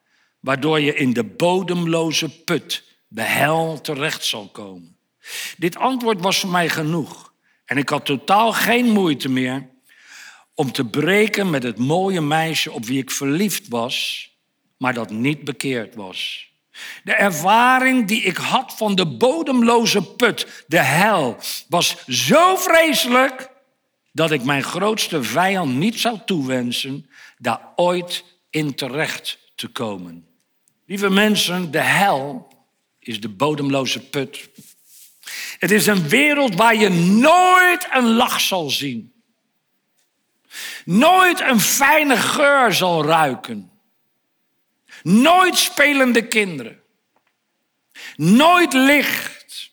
Waardoor 0.40 0.80
je 0.80 0.94
in 0.94 1.12
de 1.12 1.24
bodemloze 1.24 2.42
put, 2.44 2.84
de 3.08 3.22
hel, 3.22 3.80
terecht 3.80 4.24
zal 4.24 4.48
komen. 4.48 4.96
Dit 5.56 5.76
antwoord 5.76 6.20
was 6.20 6.40
voor 6.40 6.50
mij 6.50 6.68
genoeg. 6.68 7.32
En 7.64 7.76
ik 7.76 7.88
had 7.88 8.04
totaal 8.04 8.52
geen 8.52 8.90
moeite 8.90 9.28
meer 9.28 9.68
om 10.54 10.72
te 10.72 10.84
breken 10.84 11.50
met 11.50 11.62
het 11.62 11.78
mooie 11.78 12.20
meisje 12.20 12.72
op 12.72 12.84
wie 12.84 12.98
ik 12.98 13.10
verliefd 13.10 13.68
was, 13.68 14.28
maar 14.76 14.94
dat 14.94 15.10
niet 15.10 15.44
bekeerd 15.44 15.94
was. 15.94 16.50
De 17.04 17.14
ervaring 17.14 18.06
die 18.06 18.22
ik 18.22 18.36
had 18.36 18.74
van 18.76 18.94
de 18.94 19.06
bodemloze 19.06 20.02
put, 20.02 20.64
de 20.66 20.82
hel, 20.82 21.36
was 21.68 21.96
zo 22.06 22.56
vreselijk 22.56 23.50
dat 24.12 24.30
ik 24.30 24.44
mijn 24.44 24.62
grootste 24.62 25.22
vijand 25.22 25.74
niet 25.74 26.00
zou 26.00 26.18
toewensen 26.26 27.10
daar 27.38 27.60
ooit 27.76 28.24
in 28.50 28.74
terecht 28.74 29.38
te 29.54 29.68
komen. 29.68 30.26
Lieve 30.86 31.10
mensen, 31.10 31.70
de 31.70 31.80
hel 31.80 32.52
is 32.98 33.20
de 33.20 33.28
bodemloze 33.28 34.00
put. 34.00 34.48
Het 35.58 35.70
is 35.70 35.86
een 35.86 36.08
wereld 36.08 36.54
waar 36.54 36.76
je 36.76 36.88
nooit 36.88 37.88
een 37.90 38.14
lach 38.14 38.40
zal 38.40 38.70
zien. 38.70 39.12
Nooit 40.84 41.40
een 41.40 41.60
fijne 41.60 42.16
geur 42.16 42.72
zal 42.72 43.04
ruiken. 43.04 43.70
Nooit 45.02 45.58
spelende 45.58 46.26
kinderen. 46.26 46.82
Nooit 48.16 48.72
licht. 48.72 49.70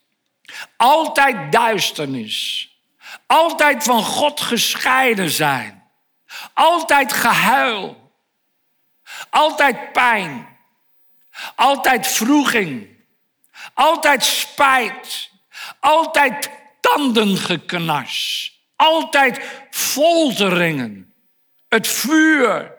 Altijd 0.78 1.52
duisternis. 1.52 2.70
Altijd 3.28 3.84
van 3.84 4.04
God 4.04 4.42
gescheiden 4.42 5.30
zijn. 5.30 5.84
Altijd 6.54 7.14
gehuil. 7.14 8.12
Altijd 9.30 9.92
pijn. 9.92 10.58
Altijd 11.56 12.08
vroeging. 12.08 12.90
Altijd 13.74 14.24
spijt. 14.24 15.30
Altijd 15.80 16.50
tandengeknars. 16.82 18.52
Altijd 18.76 19.42
folteringen. 19.70 21.14
Het 21.68 21.88
vuur. 21.88 22.74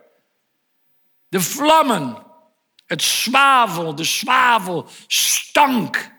De 1.28 1.40
vlammen. 1.40 2.25
Het 2.86 3.02
zwavel, 3.02 3.94
de 3.94 4.04
zwavel, 4.04 4.88
stank. 5.06 6.14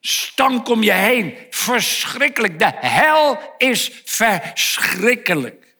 Stank 0.00 0.68
om 0.68 0.82
je 0.82 0.92
heen. 0.92 1.36
Verschrikkelijk. 1.50 2.58
De 2.58 2.72
hel 2.74 3.54
is 3.58 4.02
verschrikkelijk. 4.04 5.76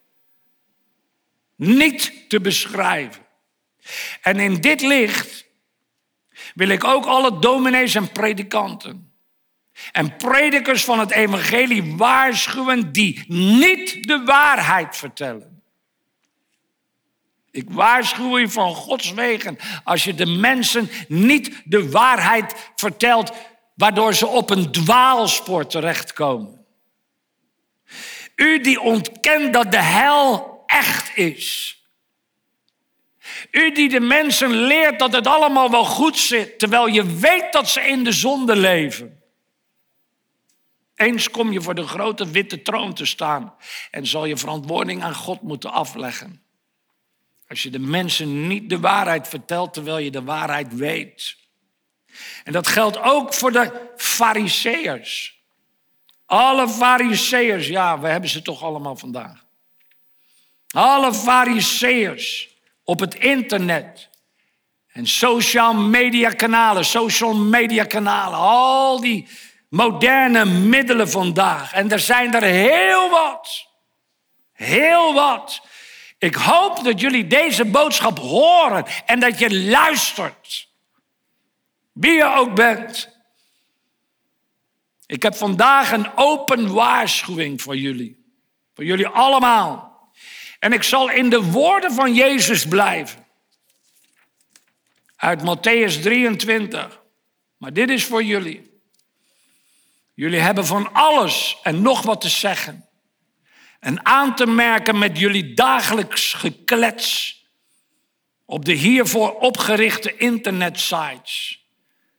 Niet 1.55 2.29
te 2.29 2.41
beschrijven. 2.41 3.25
En 4.21 4.39
in 4.39 4.61
dit 4.61 4.81
licht 4.81 5.45
wil 6.53 6.67
ik 6.67 6.83
ook 6.83 7.05
alle 7.05 7.39
dominees 7.39 7.95
en 7.95 8.11
predikanten 8.11 9.13
en 9.91 10.15
predikers 10.15 10.83
van 10.83 10.99
het 10.99 11.11
evangelie 11.11 11.95
waarschuwen 11.95 12.91
die 12.91 13.23
niet 13.27 14.07
de 14.07 14.23
waarheid 14.23 14.97
vertellen. 14.97 15.54
Ik 17.55 17.69
waarschuw 17.69 18.37
je 18.37 18.49
van 18.49 18.75
Gods 18.75 19.13
wegen 19.13 19.57
als 19.83 20.03
je 20.03 20.13
de 20.13 20.25
mensen 20.25 20.89
niet 21.07 21.61
de 21.65 21.89
waarheid 21.89 22.71
vertelt, 22.75 23.31
waardoor 23.75 24.13
ze 24.13 24.27
op 24.27 24.49
een 24.49 24.71
dwaalspoor 24.71 25.67
terechtkomen. 25.67 26.65
U 28.35 28.61
die 28.61 28.81
ontkent 28.81 29.53
dat 29.53 29.71
de 29.71 29.81
hel 29.81 30.63
echt 30.65 31.17
is. 31.17 31.73
U 33.51 33.71
die 33.71 33.89
de 33.89 33.99
mensen 33.99 34.49
leert 34.49 34.99
dat 34.99 35.13
het 35.13 35.27
allemaal 35.27 35.71
wel 35.71 35.85
goed 35.85 36.17
zit, 36.17 36.59
terwijl 36.59 36.87
je 36.87 37.15
weet 37.15 37.53
dat 37.53 37.69
ze 37.69 37.81
in 37.81 38.03
de 38.03 38.11
zonde 38.11 38.55
leven. 38.55 39.23
Eens 40.95 41.29
kom 41.29 41.51
je 41.51 41.61
voor 41.61 41.75
de 41.75 41.87
grote 41.87 42.31
witte 42.31 42.61
troon 42.61 42.93
te 42.93 43.05
staan 43.05 43.55
en 43.91 44.07
zal 44.07 44.25
je 44.25 44.37
verantwoording 44.37 45.03
aan 45.03 45.15
God 45.15 45.41
moeten 45.41 45.71
afleggen. 45.71 46.44
Als 47.55 47.63
je 47.63 47.69
de 47.69 47.79
mensen 47.79 48.47
niet 48.47 48.69
de 48.69 48.79
waarheid 48.79 49.27
vertelt 49.27 49.73
terwijl 49.73 49.97
je 49.97 50.11
de 50.11 50.23
waarheid 50.23 50.75
weet. 50.75 51.35
En 52.43 52.51
dat 52.51 52.67
geldt 52.67 52.97
ook 52.97 53.33
voor 53.33 53.51
de 53.51 53.91
fariseërs. 53.95 55.39
Alle 56.25 56.69
fariseërs, 56.69 57.67
ja, 57.67 57.99
we 57.99 58.07
hebben 58.07 58.29
ze 58.29 58.41
toch 58.41 58.63
allemaal 58.63 58.95
vandaag. 58.95 59.45
Alle 60.67 61.13
fariseërs 61.13 62.49
op 62.83 62.99
het 62.99 63.15
internet. 63.15 64.09
En 64.87 65.07
social 65.07 65.73
media 65.73 66.29
kanalen, 66.29 66.85
social 66.85 67.35
media 67.35 67.83
kanalen. 67.83 68.39
Al 68.39 68.99
die 69.01 69.27
moderne 69.69 70.45
middelen 70.45 71.09
vandaag. 71.09 71.73
En 71.73 71.91
er 71.91 71.99
zijn 71.99 72.33
er 72.33 72.43
heel 72.43 73.09
wat. 73.09 73.67
Heel 74.51 75.13
wat. 75.13 75.61
Ik 76.25 76.35
hoop 76.35 76.83
dat 76.83 76.99
jullie 76.99 77.27
deze 77.27 77.65
boodschap 77.65 78.19
horen 78.19 78.85
en 79.05 79.19
dat 79.19 79.39
je 79.39 79.61
luistert. 79.61 80.69
Wie 81.91 82.11
je 82.11 82.33
ook 82.33 82.55
bent. 82.55 83.09
Ik 85.05 85.23
heb 85.23 85.35
vandaag 85.35 85.91
een 85.91 86.17
open 86.17 86.73
waarschuwing 86.73 87.61
voor 87.61 87.77
jullie. 87.77 88.25
Voor 88.73 88.85
jullie 88.85 89.07
allemaal. 89.07 90.09
En 90.59 90.73
ik 90.73 90.83
zal 90.83 91.09
in 91.09 91.29
de 91.29 91.41
woorden 91.43 91.91
van 91.91 92.13
Jezus 92.13 92.67
blijven. 92.67 93.25
Uit 95.15 95.41
Matthäus 95.41 96.01
23. 96.01 97.01
Maar 97.57 97.73
dit 97.73 97.89
is 97.89 98.05
voor 98.05 98.23
jullie. 98.23 98.81
Jullie 100.13 100.39
hebben 100.39 100.65
van 100.65 100.93
alles 100.93 101.57
en 101.63 101.81
nog 101.81 102.01
wat 102.01 102.21
te 102.21 102.29
zeggen. 102.29 102.84
En 103.85 104.05
aan 104.05 104.35
te 104.35 104.47
merken 104.47 104.97
met 104.97 105.17
jullie 105.17 105.53
dagelijks 105.53 106.33
geklets 106.33 107.35
op 108.45 108.65
de 108.65 108.73
hiervoor 108.73 109.39
opgerichte 109.39 110.17
internetsites. 110.17 111.65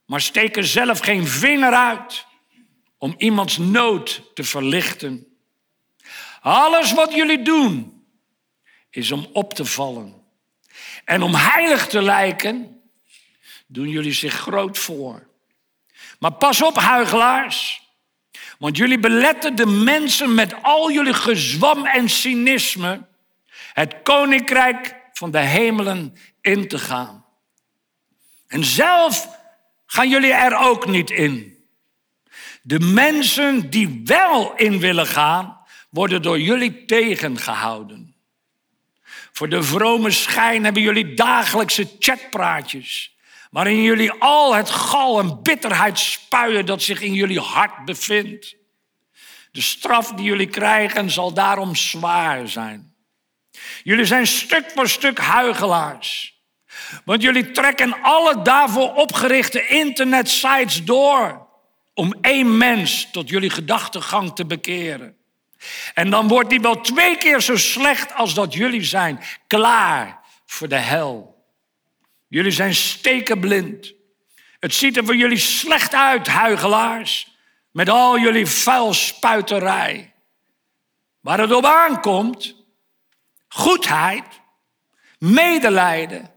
Maar 0.05 0.21
steken 0.21 0.65
zelf 0.65 0.99
geen 0.99 1.27
vinger 1.27 1.73
uit 1.73 2.27
om 2.99 3.15
iemands 3.19 3.59
nood 3.59 4.23
te 4.35 4.45
verlichten. 4.45 5.27
Alles 6.41 6.93
wat 6.93 7.15
jullie 7.15 7.43
doen 7.43 8.05
is 8.91 9.13
om 9.13 9.27
op 9.33 9.55
te 9.55 9.65
vallen. 9.65 10.25
En 11.05 11.23
om 11.23 11.35
heilig 11.35 11.87
te 11.87 12.03
lijken, 12.03 12.81
doen 13.67 13.89
jullie 13.89 14.13
zich 14.13 14.35
groot 14.35 14.79
voor. 14.79 15.29
Maar 16.19 16.33
pas 16.33 16.63
op, 16.63 16.77
huigelaars. 16.77 17.86
Want 18.59 18.77
jullie 18.77 18.99
beletten 18.99 19.55
de 19.55 19.67
mensen 19.67 20.35
met 20.35 20.55
al 20.63 20.91
jullie 20.91 21.15
gezwam 21.15 21.87
en 21.87 22.09
cynisme 22.09 23.07
het 23.73 23.97
koninkrijk 24.03 24.97
van 25.13 25.31
de 25.31 25.39
hemelen 25.39 26.17
in 26.41 26.69
te 26.69 26.79
gaan. 26.79 27.25
En 28.47 28.65
zelf 28.65 29.29
gaan 29.87 30.09
jullie 30.09 30.33
er 30.33 30.57
ook 30.57 30.87
niet 30.87 31.11
in. 31.11 31.65
De 32.63 32.81
mensen 32.81 33.71
die 33.71 34.01
wel 34.05 34.55
in 34.57 34.79
willen 34.79 35.07
gaan, 35.07 35.59
worden 35.91 36.23
door 36.23 36.41
jullie 36.41 36.85
tegengehouden. 36.85 38.15
Voor 39.33 39.49
de 39.49 39.63
vrome 39.63 40.11
schijn 40.11 40.65
hebben 40.65 40.83
jullie 40.83 41.15
dagelijkse 41.15 41.91
chatpraatjes. 41.99 43.16
Waarin 43.51 43.83
jullie 43.83 44.13
al 44.13 44.55
het 44.55 44.71
gal 44.71 45.19
en 45.19 45.43
bitterheid 45.43 45.99
spuien 45.99 46.67
dat 46.67 46.83
zich 46.83 47.01
in 47.01 47.13
jullie 47.13 47.41
hart 47.41 47.85
bevindt. 47.85 48.57
De 49.53 49.61
straf 49.61 50.13
die 50.13 50.25
jullie 50.25 50.47
krijgen 50.47 51.11
zal 51.11 51.33
daarom 51.33 51.75
zwaar 51.77 52.49
zijn. 52.49 52.95
Jullie 53.83 54.05
zijn 54.05 54.27
stuk 54.27 54.71
voor 54.75 54.89
stuk 54.89 55.19
huigelaars. 55.19 56.35
Want 57.05 57.23
jullie 57.23 57.51
trekken 57.51 58.03
alle 58.03 58.43
daarvoor 58.43 58.95
opgerichte 58.95 59.67
internetsites 59.67 60.85
door 60.85 61.47
om 61.95 62.15
één 62.21 62.57
mens 62.57 63.09
tot 63.11 63.29
jullie 63.29 63.51
gedachtegang 63.51 64.35
te 64.35 64.47
bekeren. 64.47 65.17
En 65.95 66.11
dan 66.11 66.29
wordt 66.29 66.51
die 66.51 66.61
wel 66.61 66.81
twee 66.81 67.17
keer 67.17 67.41
zo 67.41 67.57
slecht 67.57 68.15
als 68.15 68.35
dat 68.35 68.53
jullie 68.53 68.85
zijn, 68.85 69.21
klaar 69.47 70.21
voor 70.47 70.69
de 70.69 70.77
hel. 70.77 71.36
Jullie 72.29 72.51
zijn 72.51 72.75
stekenblind. 72.75 73.95
Het 74.59 74.75
ziet 74.75 74.97
er 74.97 75.05
voor 75.05 75.17
jullie 75.17 75.39
slecht 75.39 75.95
uit, 75.95 76.27
huigelaars, 76.27 77.37
met 77.71 77.89
al 77.89 78.19
jullie 78.19 78.47
vuilspuiterij. 78.47 80.15
Waar 81.21 81.41
het 81.41 81.53
op 81.53 81.65
aankomt, 81.65 82.55
goedheid, 83.49 84.25
medelijden, 85.19 86.31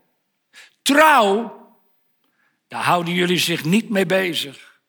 trouw, 0.82 1.60
daar 2.68 2.84
houden 2.84 3.14
jullie 3.14 3.40
zich 3.40 3.64
niet 3.64 3.90
mee 3.90 4.06
bezig. 4.06 4.82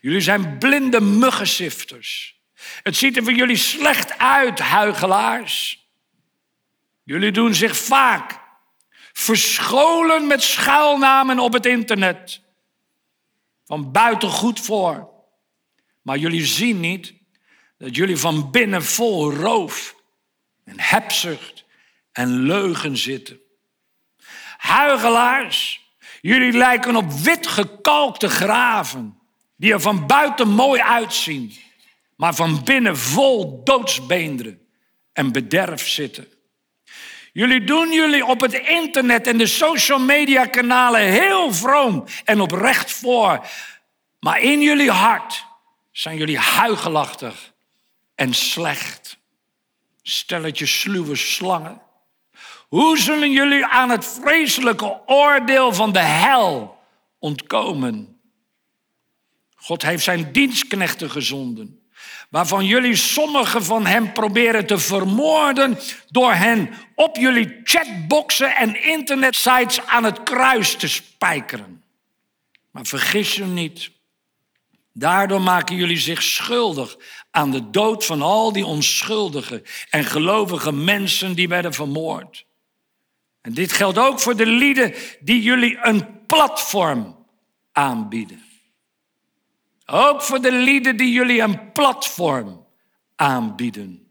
Jullie 0.00 0.20
zijn 0.20 0.58
blinde 0.58 1.00
muggensifters. 1.00 2.36
Het 2.82 2.96
ziet 2.96 3.16
er 3.16 3.22
voor 3.22 3.32
jullie 3.32 3.56
slecht 3.56 4.18
uit, 4.18 4.58
huigelaars. 4.58 5.86
Jullie 7.02 7.32
doen 7.32 7.54
zich 7.54 7.76
vaak 7.76 8.37
verscholen 9.18 10.26
met 10.26 10.42
schuilnamen 10.42 11.38
op 11.38 11.52
het 11.52 11.66
internet. 11.66 12.40
Van 13.64 13.92
buiten 13.92 14.28
goed 14.28 14.60
voor. 14.60 15.10
Maar 16.02 16.18
jullie 16.18 16.44
zien 16.44 16.80
niet 16.80 17.14
dat 17.78 17.96
jullie 17.96 18.16
van 18.16 18.50
binnen 18.50 18.84
vol 18.84 19.32
roof 19.32 19.94
en 20.64 20.80
hebzucht 20.80 21.64
en 22.12 22.28
leugen 22.28 22.96
zitten. 22.96 23.40
Huigelaars, 24.56 25.80
jullie 26.20 26.52
lijken 26.52 26.96
op 26.96 27.12
wit 27.12 27.46
gekalkte 27.46 28.28
graven, 28.28 29.18
die 29.56 29.72
er 29.72 29.80
van 29.80 30.06
buiten 30.06 30.48
mooi 30.48 30.80
uitzien, 30.80 31.52
maar 32.16 32.34
van 32.34 32.64
binnen 32.64 32.96
vol 32.96 33.64
doodsbeenderen 33.64 34.60
en 35.12 35.32
bederf 35.32 35.88
zitten. 35.88 36.37
Jullie 37.32 37.64
doen 37.64 37.92
jullie 37.92 38.26
op 38.26 38.40
het 38.40 38.52
internet 38.52 39.26
en 39.26 39.38
de 39.38 39.46
social 39.46 39.98
media 39.98 40.46
kanalen 40.46 41.00
heel 41.00 41.52
vroom 41.52 42.04
en 42.24 42.40
oprecht 42.40 42.92
voor, 42.92 43.46
maar 44.20 44.40
in 44.40 44.60
jullie 44.60 44.90
hart 44.90 45.44
zijn 45.92 46.16
jullie 46.16 46.38
huigelachtig 46.38 47.52
en 48.14 48.34
slecht. 48.34 49.18
Stelletje 50.02 50.66
sluwe 50.66 51.16
slangen 51.16 51.86
hoe 52.68 52.98
zullen 52.98 53.30
jullie 53.30 53.66
aan 53.66 53.90
het 53.90 54.06
vreselijke 54.06 55.00
oordeel 55.06 55.72
van 55.72 55.92
de 55.92 55.98
hel 55.98 56.78
ontkomen? 57.18 58.20
God 59.56 59.82
heeft 59.82 60.04
zijn 60.04 60.32
dienstknechten 60.32 61.10
gezonden, 61.10 61.87
waarvan 62.30 62.66
jullie 62.66 62.96
sommigen 62.96 63.64
van 63.64 63.86
hen 63.86 64.12
proberen 64.12 64.66
te 64.66 64.78
vermoorden 64.78 65.78
door 66.08 66.32
hen 66.32 66.70
op 66.94 67.16
jullie 67.16 67.60
chatboxen 67.62 68.56
en 68.56 68.84
internetsites 68.84 69.86
aan 69.86 70.04
het 70.04 70.22
kruis 70.22 70.74
te 70.74 70.88
spijkeren. 70.88 71.82
Maar 72.70 72.86
vergis 72.86 73.34
je 73.34 73.44
niet, 73.44 73.90
daardoor 74.92 75.40
maken 75.40 75.76
jullie 75.76 75.98
zich 75.98 76.22
schuldig 76.22 76.96
aan 77.30 77.50
de 77.50 77.70
dood 77.70 78.04
van 78.04 78.22
al 78.22 78.52
die 78.52 78.66
onschuldige 78.66 79.62
en 79.90 80.04
gelovige 80.04 80.72
mensen 80.72 81.34
die 81.34 81.48
werden 81.48 81.74
vermoord. 81.74 82.46
En 83.40 83.54
dit 83.54 83.72
geldt 83.72 83.98
ook 83.98 84.20
voor 84.20 84.36
de 84.36 84.46
lieden 84.46 84.94
die 85.20 85.42
jullie 85.42 85.78
een 85.82 86.26
platform 86.26 87.26
aanbieden. 87.72 88.47
Ook 89.90 90.22
voor 90.22 90.40
de 90.40 90.52
lieden 90.52 90.96
die 90.96 91.12
jullie 91.12 91.40
een 91.40 91.72
platform 91.72 92.66
aanbieden. 93.16 94.06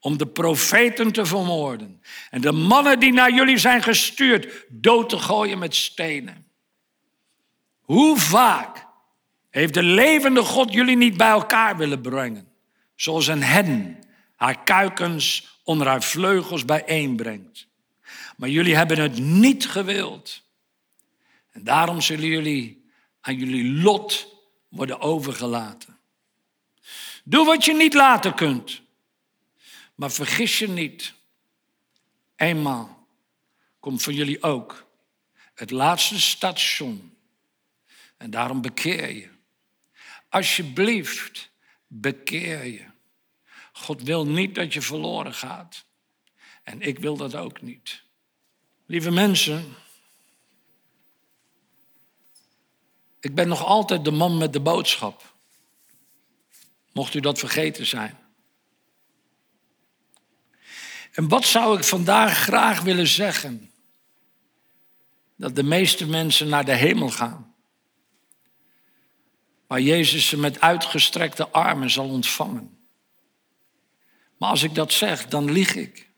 Om 0.00 0.16
de 0.16 0.26
profeten 0.26 1.12
te 1.12 1.26
vermoorden. 1.26 2.02
En 2.30 2.40
de 2.40 2.52
mannen 2.52 3.00
die 3.00 3.12
naar 3.12 3.34
jullie 3.34 3.58
zijn 3.58 3.82
gestuurd 3.82 4.64
dood 4.68 5.08
te 5.08 5.18
gooien 5.18 5.58
met 5.58 5.74
stenen. 5.74 6.46
Hoe 7.80 8.18
vaak 8.18 8.86
heeft 9.50 9.74
de 9.74 9.82
levende 9.82 10.42
God 10.42 10.72
jullie 10.72 10.96
niet 10.96 11.16
bij 11.16 11.28
elkaar 11.28 11.76
willen 11.76 12.00
brengen? 12.00 12.48
Zoals 12.94 13.26
een 13.26 13.42
hen 13.42 13.98
haar 14.36 14.64
kuikens 14.64 15.58
onder 15.64 15.86
haar 15.86 16.02
vleugels 16.02 16.64
bijeenbrengt. 16.64 17.66
Maar 18.36 18.48
jullie 18.48 18.76
hebben 18.76 18.98
het 18.98 19.18
niet 19.18 19.68
gewild. 19.68 20.42
En 21.52 21.64
daarom 21.64 22.00
zullen 22.00 22.28
jullie 22.28 22.90
aan 23.20 23.36
jullie 23.36 23.82
lot 23.82 24.35
worden 24.76 25.00
overgelaten. 25.00 25.98
Doe 27.24 27.44
wat 27.44 27.64
je 27.64 27.74
niet 27.74 27.94
laten 27.94 28.34
kunt. 28.34 28.82
Maar 29.94 30.10
vergis 30.10 30.58
je 30.58 30.68
niet. 30.68 31.14
Eenmaal 32.36 33.06
komt 33.80 34.02
voor 34.02 34.12
jullie 34.12 34.42
ook 34.42 34.86
het 35.54 35.70
laatste 35.70 36.20
station. 36.20 37.16
En 38.16 38.30
daarom 38.30 38.60
bekeer 38.60 39.10
je. 39.10 39.28
Alsjeblieft, 40.28 41.50
bekeer 41.86 42.64
je. 42.64 42.84
God 43.72 44.02
wil 44.02 44.26
niet 44.26 44.54
dat 44.54 44.72
je 44.72 44.82
verloren 44.82 45.34
gaat. 45.34 45.84
En 46.62 46.80
ik 46.80 46.98
wil 46.98 47.16
dat 47.16 47.34
ook 47.34 47.62
niet. 47.62 48.02
Lieve 48.86 49.10
mensen, 49.10 49.74
ik 53.20 53.34
ben 53.34 53.48
nog 53.48 53.64
altijd 53.64 54.04
de 54.04 54.10
man 54.10 54.38
met 54.38 54.52
de 54.52 54.60
boodschap. 54.60 55.34
Mocht 56.92 57.14
u 57.14 57.20
dat 57.20 57.38
vergeten 57.38 57.86
zijn. 57.86 58.18
En 61.12 61.28
wat 61.28 61.44
zou 61.44 61.78
ik 61.78 61.84
vandaag 61.84 62.38
graag 62.38 62.80
willen 62.80 63.06
zeggen? 63.06 63.70
Dat 65.36 65.56
de 65.56 65.62
meeste 65.62 66.06
mensen 66.06 66.48
naar 66.48 66.64
de 66.64 66.74
hemel 66.74 67.10
gaan. 67.10 67.54
Waar 69.66 69.80
Jezus 69.80 70.28
ze 70.28 70.38
met 70.38 70.60
uitgestrekte 70.60 71.48
armen 71.48 71.90
zal 71.90 72.08
ontvangen. 72.08 72.78
Maar 74.36 74.50
als 74.50 74.62
ik 74.62 74.74
dat 74.74 74.92
zeg, 74.92 75.26
dan 75.26 75.52
lieg 75.52 75.74
ik. 75.74 76.08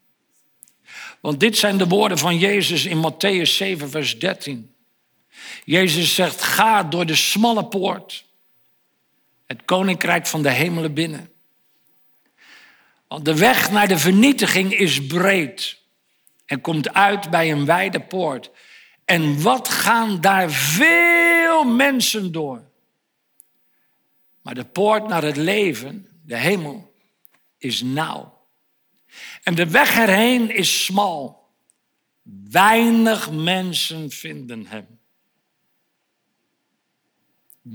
Want 1.20 1.41
dit 1.41 1.57
zijn 1.57 1.79
de 1.79 1.87
woorden 1.87 2.18
van 2.18 2.39
Jezus 2.39 2.85
in 2.85 3.12
Matthäus 3.12 3.51
7, 3.51 3.91
vers 3.91 4.18
13. 4.18 4.75
Jezus 5.64 6.14
zegt, 6.14 6.43
ga 6.43 6.82
door 6.82 7.07
de 7.07 7.14
smalle 7.14 7.66
poort, 7.66 8.24
het 9.47 9.64
koninkrijk 9.64 10.26
van 10.26 10.43
de 10.43 10.51
hemelen 10.51 10.95
binnen. 10.95 11.30
Want 13.09 13.24
de 13.24 13.36
weg 13.36 13.70
naar 13.70 13.89
de 13.89 13.99
vernietiging 13.99 14.74
is 14.74 15.07
breed 15.07 15.80
en 16.47 16.61
komt 16.61 16.93
uit 16.93 17.30
bij 17.30 17.51
een 17.51 17.64
wijde 17.64 18.01
poort. 18.01 18.51
En 19.05 19.43
wat 19.43 19.68
gaan 19.68 20.20
daar 20.20 20.51
veel 20.51 21.64
mensen 21.64 22.32
door? 22.32 22.66
Maar 24.43 24.55
de 24.55 24.64
poort 24.64 25.09
naar 25.09 25.22
het 25.22 25.36
leven, 25.36 26.20
de 26.24 26.36
hemel, 26.36 26.95
is 27.59 27.82
nauw. 27.82 28.39
En 29.43 29.55
de 29.55 29.70
weg 29.70 29.97
erheen 29.97 30.55
is 30.55 30.84
smal. 30.84 31.47
Weinig 32.51 33.30
mensen 33.30 34.11
vinden 34.11 34.66
hem. 34.66 34.97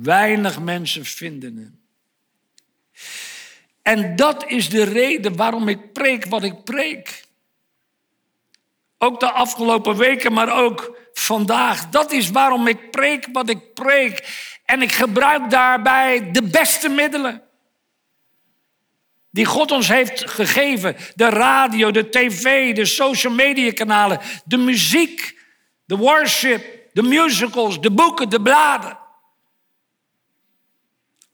Weinig 0.02 0.60
mensen 0.60 1.06
vinden 1.06 1.58
hem. 1.58 1.82
En 3.82 4.16
dat 4.16 4.48
is 4.48 4.70
de 4.70 4.84
reden 4.84 5.36
waarom 5.36 5.68
ik 5.68 5.94
preek 5.94 6.26
wat 6.26 6.44
ik 6.44 6.64
preek. 6.64 7.26
Ook 8.98 9.20
de 9.20 9.32
afgelopen 9.32 9.98
weken, 9.98 10.34
maar 10.34 10.64
ook 10.64 10.98
vandaag. 11.14 11.89
Dat 11.89 12.12
is 12.12 12.30
waarom 12.30 12.68
ik 12.68 12.91
preek 12.91 13.28
wat 13.32 13.50
ik 13.50 13.74
preek. 13.74 14.28
En 14.66 14.82
ik 14.82 14.91
gebruik 14.91 15.50
daarbij 15.50 16.32
de 16.32 16.44
beste 16.44 16.89
middelen. 16.89 17.41
Die 19.30 19.46
God 19.46 19.72
ons 19.72 19.88
heeft 19.88 20.30
gegeven. 20.30 20.96
De 21.16 21.30
radio, 21.30 21.91
de 21.91 22.10
tv, 22.10 22.76
de 22.76 22.86
social 22.86 23.34
media 23.34 23.72
kanalen, 23.72 24.20
de 24.46 24.58
muziek, 24.58 25.39
de 25.86 25.96
worship, 25.96 26.89
de 26.94 27.04
musicals, 27.04 27.82
de 27.82 27.91
boeken, 27.91 28.30
de 28.30 28.41
bladen. 28.41 29.02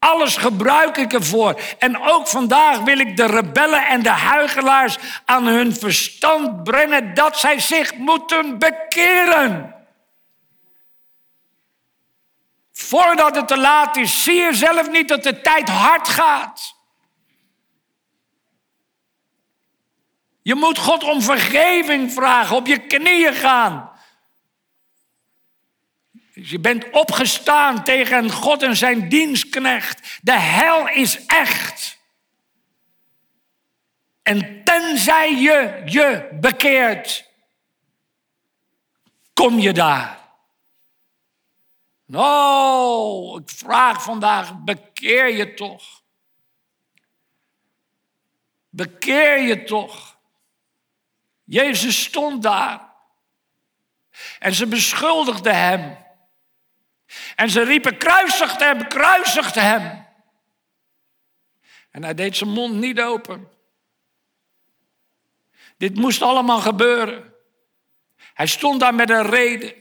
Alles 0.00 0.36
gebruik 0.36 0.96
ik 0.96 1.12
ervoor. 1.12 1.60
En 1.78 2.02
ook 2.02 2.28
vandaag 2.28 2.78
wil 2.78 2.98
ik 2.98 3.16
de 3.16 3.26
rebellen 3.26 3.86
en 3.86 4.02
de 4.02 4.08
huigelaars 4.08 4.98
aan 5.24 5.46
hun 5.46 5.74
verstand 5.74 6.62
brengen 6.62 7.14
dat 7.14 7.38
zij 7.38 7.60
zich 7.60 7.94
moeten 7.94 8.58
bekeren. 8.58 9.74
Voordat 12.72 13.36
het 13.36 13.48
te 13.48 13.58
laat 13.58 13.96
is, 13.96 14.22
zie 14.22 14.34
je 14.34 14.54
zelf 14.54 14.90
niet 14.90 15.08
dat 15.08 15.22
de 15.22 15.40
tijd 15.40 15.68
hard 15.68 16.08
gaat. 16.08 16.74
Je 20.42 20.54
moet 20.54 20.78
God 20.78 21.04
om 21.04 21.22
vergeving 21.22 22.12
vragen, 22.12 22.56
op 22.56 22.66
je 22.66 22.78
knieën 22.78 23.34
gaan. 23.34 23.89
Je 26.42 26.58
bent 26.58 26.90
opgestaan 26.90 27.84
tegen 27.84 28.30
God 28.30 28.62
en 28.62 28.76
zijn 28.76 29.08
dienstknecht. 29.08 30.18
De 30.22 30.38
hel 30.38 30.88
is 30.88 31.26
echt. 31.26 31.98
En 34.22 34.64
tenzij 34.64 35.34
je 35.34 35.82
je 35.84 36.28
bekeert, 36.40 37.30
kom 39.32 39.58
je 39.58 39.72
daar. 39.72 40.18
Nou, 42.04 43.40
ik 43.42 43.50
vraag 43.50 44.02
vandaag, 44.02 44.58
bekeer 44.58 45.28
je 45.36 45.54
toch? 45.54 46.02
Bekeer 48.68 49.40
je 49.40 49.64
toch? 49.64 50.18
Jezus 51.44 52.02
stond 52.02 52.42
daar. 52.42 52.88
En 54.38 54.54
ze 54.54 54.66
beschuldigden 54.66 55.56
hem. 55.56 56.08
En 57.40 57.50
ze 57.50 57.62
riepen, 57.62 57.98
kruisigt 57.98 58.60
hem, 58.60 58.88
kruisigt 58.88 59.54
hem. 59.54 60.06
En 61.90 62.02
hij 62.02 62.14
deed 62.14 62.36
zijn 62.36 62.50
mond 62.50 62.74
niet 62.74 63.00
open. 63.00 63.48
Dit 65.76 65.94
moest 65.94 66.22
allemaal 66.22 66.60
gebeuren. 66.60 67.34
Hij 68.34 68.46
stond 68.46 68.80
daar 68.80 68.94
met 68.94 69.10
een 69.10 69.30
reden. 69.30 69.74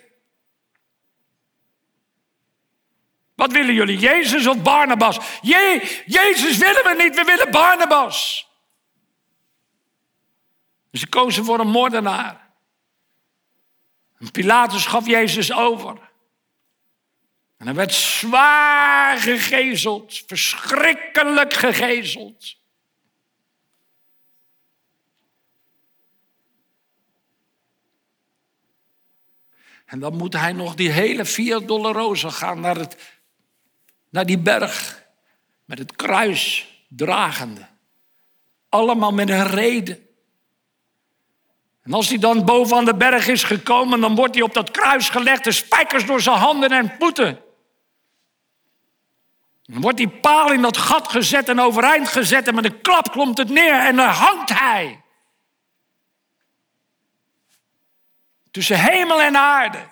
Wat 3.36 3.52
willen 3.52 3.74
jullie, 3.74 3.98
Jezus 3.98 4.48
of 4.48 4.62
Barnabas? 4.62 5.40
Je, 5.42 6.02
Jezus 6.06 6.58
willen 6.58 6.84
we 6.84 7.04
niet, 7.04 7.16
we 7.16 7.24
willen 7.24 7.52
Barnabas. 7.52 8.48
Ze 10.92 11.08
kozen 11.08 11.46
voor 11.46 11.60
een 11.60 11.72
moordenaar. 11.72 12.50
En 14.20 14.32
Pilatus 14.32 14.86
gaf 14.86 15.08
Jezus 15.08 15.54
over. 15.54 16.09
En 17.60 17.66
hij 17.66 17.76
werd 17.76 17.94
zwaar 17.94 19.18
gegezeld, 19.18 20.24
verschrikkelijk 20.28 21.54
gegezeld. 21.54 22.56
En 29.86 30.00
dan 30.00 30.18
moet 30.18 30.34
hij 30.34 30.52
nog 30.52 30.76
die 30.76 30.90
hele 30.90 31.26
Via 31.26 31.60
Dolorosa 31.60 32.30
gaan 32.30 32.60
naar, 32.60 32.76
het, 32.76 33.20
naar 34.10 34.26
die 34.26 34.40
berg. 34.40 35.04
Met 35.66 35.78
het 35.78 35.96
kruis 35.96 36.68
dragende. 36.88 37.68
Allemaal 38.70 39.12
met 39.12 39.30
een 39.30 39.48
reden. 39.48 40.08
En 41.82 41.94
als 41.94 42.10
hij 42.10 42.18
dan 42.18 42.46
boven 42.46 42.86
de 42.86 42.96
berg 42.96 43.28
is 43.28 43.44
gekomen, 43.44 44.02
dan 44.02 44.16
wordt 44.16 44.34
hij 44.34 44.44
op 44.44 44.54
dat 44.54 44.72
kruis 44.72 45.10
gelegd, 45.10 45.44
de 45.44 45.52
spijkers 45.52 46.06
door 46.06 46.22
zijn 46.22 46.38
handen 46.38 46.70
en 46.70 46.96
voeten. 47.00 47.48
Dan 49.72 49.82
wordt 49.82 49.98
die 49.98 50.10
paal 50.10 50.52
in 50.52 50.62
dat 50.62 50.78
gat 50.78 51.08
gezet 51.08 51.50
en 51.50 51.60
overeind 51.60 52.08
gezet 52.08 52.48
en 52.48 52.56
met 52.56 52.66
een 52.66 52.82
klap 52.82 53.12
klomt 53.12 53.38
het 53.38 53.50
neer 53.50 53.80
en 53.80 53.96
dan 53.96 54.10
hangt 54.10 54.50
hij. 54.50 55.02
Tussen 58.52 58.80
hemel 58.80 59.22
en 59.22 59.38
aarde. 59.38 59.90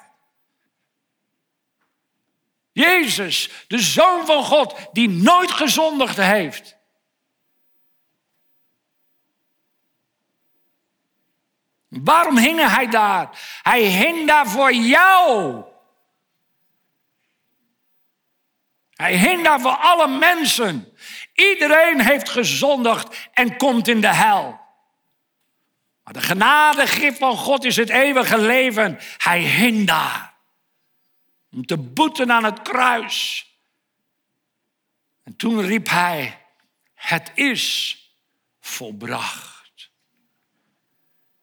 Jezus, 2.71 3.49
de 3.67 3.79
Zoon 3.79 4.25
van 4.25 4.43
God, 4.43 4.75
die 4.91 5.09
nooit 5.09 5.51
gezondigd 5.51 6.17
heeft. 6.17 6.77
Waarom 11.87 12.37
hing 12.37 12.59
hij 12.59 12.87
daar? 12.87 13.59
Hij 13.61 13.81
hing 13.81 14.27
daar 14.27 14.47
voor 14.47 14.73
jou. 14.73 15.63
Hij 18.97 19.17
hing 19.17 19.43
daar 19.43 19.61
voor 19.61 19.77
alle 19.77 20.07
mensen. 20.07 20.93
Iedereen 21.33 22.01
heeft 22.01 22.29
gezondigd 22.29 23.29
en 23.33 23.57
komt 23.57 23.87
in 23.87 24.01
de 24.01 24.13
hel. 24.13 24.59
Maar 26.03 26.13
de 26.13 26.21
genadegif 26.21 27.17
van 27.17 27.37
God 27.37 27.63
is 27.63 27.75
het 27.75 27.89
eeuwige 27.89 28.37
leven. 28.37 28.99
Hij 29.17 29.41
hing 29.41 29.87
daar. 29.87 30.33
Om 31.51 31.65
te 31.65 31.77
boeten 31.77 32.31
aan 32.31 32.43
het 32.43 32.61
kruis. 32.61 33.45
En 35.23 35.35
toen 35.35 35.61
riep 35.61 35.89
hij, 35.89 36.45
het 36.93 37.31
is 37.33 37.97
volbracht. 38.59 39.89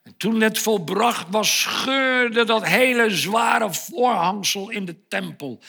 En 0.02 0.16
toen 0.16 0.40
het 0.40 0.58
volbracht 0.58 1.26
was, 1.30 1.60
scheurde 1.60 2.44
dat 2.44 2.66
hele 2.66 3.10
zware 3.10 3.74
voorhangsel 3.74 4.70
in 4.70 4.84
de 4.84 5.06
tempel. 5.08 5.62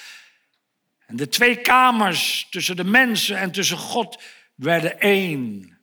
En 1.06 1.16
de 1.16 1.28
twee 1.28 1.62
kamers 1.62 2.48
tussen 2.50 2.76
de 2.76 2.84
mensen 2.84 3.38
en 3.38 3.52
tussen 3.52 3.78
God 3.78 4.24
werden 4.56 5.00
één. 5.00 5.78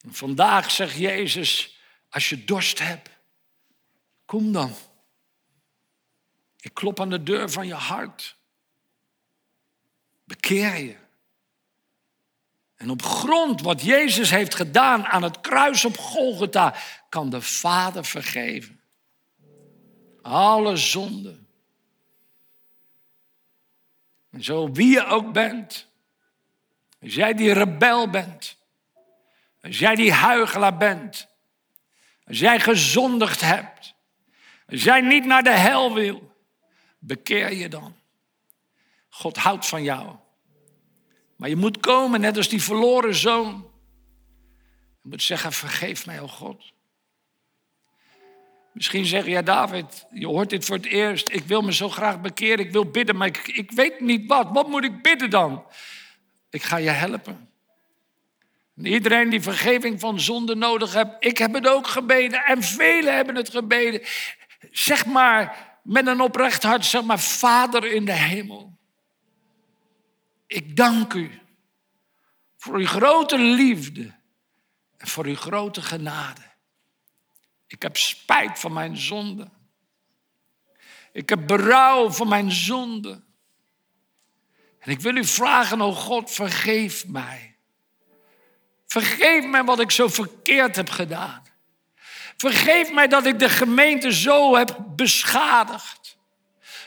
En 0.00 0.14
vandaag 0.14 0.70
zegt 0.70 0.96
Jezus, 0.96 1.78
als 2.08 2.28
je 2.28 2.44
dorst 2.44 2.78
hebt, 2.78 3.10
kom 4.24 4.52
dan. 4.52 4.74
Ik 6.60 6.74
klop 6.74 7.00
aan 7.00 7.10
de 7.10 7.22
deur 7.22 7.50
van 7.50 7.66
je 7.66 7.74
hart. 7.74 8.36
Bekeer 10.24 10.76
je. 10.76 10.96
En 12.76 12.90
op 12.90 13.02
grond 13.02 13.60
wat 13.60 13.82
Jezus 13.82 14.30
heeft 14.30 14.54
gedaan 14.54 15.04
aan 15.04 15.22
het 15.22 15.40
kruis 15.40 15.84
op 15.84 15.96
Golgotha, 15.96 16.74
kan 17.08 17.30
de 17.30 17.40
Vader 17.40 18.04
vergeven. 18.04 18.80
Alle 20.22 20.76
zonden. 20.76 21.45
Zo 24.38 24.72
wie 24.72 24.90
je 24.90 25.06
ook 25.06 25.32
bent, 25.32 25.88
als 27.00 27.14
jij 27.14 27.34
die 27.34 27.52
rebel 27.52 28.10
bent, 28.10 28.56
als 29.62 29.78
jij 29.78 29.94
die 29.94 30.12
huigelaar 30.12 30.76
bent, 30.76 31.28
als 32.24 32.38
jij 32.38 32.60
gezondigd 32.60 33.40
hebt, 33.40 33.94
als 34.68 34.82
jij 34.82 35.00
niet 35.00 35.24
naar 35.24 35.42
de 35.42 35.56
hel 35.56 35.94
wil, 35.94 36.34
bekeer 36.98 37.52
je 37.52 37.68
dan. 37.68 37.96
God 39.08 39.36
houdt 39.36 39.66
van 39.66 39.82
jou. 39.82 40.16
Maar 41.36 41.48
je 41.48 41.56
moet 41.56 41.80
komen, 41.80 42.20
net 42.20 42.36
als 42.36 42.48
die 42.48 42.62
verloren 42.62 43.14
zoon. 43.14 43.70
Je 45.02 45.08
moet 45.08 45.22
zeggen, 45.22 45.52
vergeef 45.52 46.06
mij, 46.06 46.20
oh 46.20 46.30
God. 46.30 46.72
Misschien 48.76 49.04
zeg 49.04 49.24
je, 49.24 49.30
ja 49.30 49.42
David, 49.42 50.06
je 50.10 50.26
hoort 50.26 50.50
dit 50.50 50.64
voor 50.64 50.76
het 50.76 50.86
eerst. 50.86 51.32
Ik 51.32 51.44
wil 51.44 51.62
me 51.62 51.72
zo 51.72 51.88
graag 51.88 52.20
bekeren, 52.20 52.64
ik 52.64 52.72
wil 52.72 52.90
bidden, 52.90 53.16
maar 53.16 53.26
ik, 53.26 53.48
ik 53.48 53.70
weet 53.70 54.00
niet 54.00 54.26
wat. 54.26 54.48
Wat 54.52 54.68
moet 54.68 54.84
ik 54.84 55.02
bidden 55.02 55.30
dan? 55.30 55.66
Ik 56.50 56.62
ga 56.62 56.76
je 56.76 56.90
helpen. 56.90 57.48
iedereen 58.82 59.30
die 59.30 59.40
vergeving 59.40 60.00
van 60.00 60.20
zonde 60.20 60.54
nodig 60.54 60.94
heeft, 60.94 61.10
ik 61.18 61.38
heb 61.38 61.52
het 61.52 61.68
ook 61.68 61.86
gebeden 61.86 62.44
en 62.44 62.62
velen 62.62 63.14
hebben 63.14 63.34
het 63.34 63.50
gebeden. 63.50 64.00
Zeg 64.70 65.06
maar 65.06 65.56
met 65.82 66.06
een 66.06 66.20
oprecht 66.20 66.62
hart, 66.62 66.84
zeg 66.84 67.02
maar, 67.02 67.20
Vader 67.20 67.84
in 67.84 68.04
de 68.04 68.12
hemel. 68.12 68.78
Ik 70.46 70.76
dank 70.76 71.12
u 71.12 71.40
voor 72.56 72.74
uw 72.74 72.86
grote 72.86 73.38
liefde 73.38 74.14
en 74.96 75.06
voor 75.06 75.24
uw 75.24 75.36
grote 75.36 75.82
genade. 75.82 76.55
Ik 77.66 77.82
heb 77.82 77.96
spijt 77.96 78.58
van 78.58 78.72
mijn 78.72 78.96
zonde. 78.96 79.50
Ik 81.12 81.28
heb 81.28 81.46
berouw 81.46 82.10
van 82.10 82.28
mijn 82.28 82.52
zonde. 82.52 83.22
En 84.78 84.90
ik 84.90 85.00
wil 85.00 85.16
u 85.16 85.24
vragen, 85.24 85.80
oh 85.80 85.96
God, 85.96 86.30
vergeef 86.30 87.06
mij. 87.06 87.56
Vergeef 88.86 89.44
mij 89.46 89.64
wat 89.64 89.80
ik 89.80 89.90
zo 89.90 90.08
verkeerd 90.08 90.76
heb 90.76 90.90
gedaan. 90.90 91.42
Vergeef 92.36 92.92
mij 92.92 93.06
dat 93.06 93.26
ik 93.26 93.38
de 93.38 93.48
gemeente 93.48 94.12
zo 94.12 94.56
heb 94.56 94.78
beschadigd. 94.86 96.16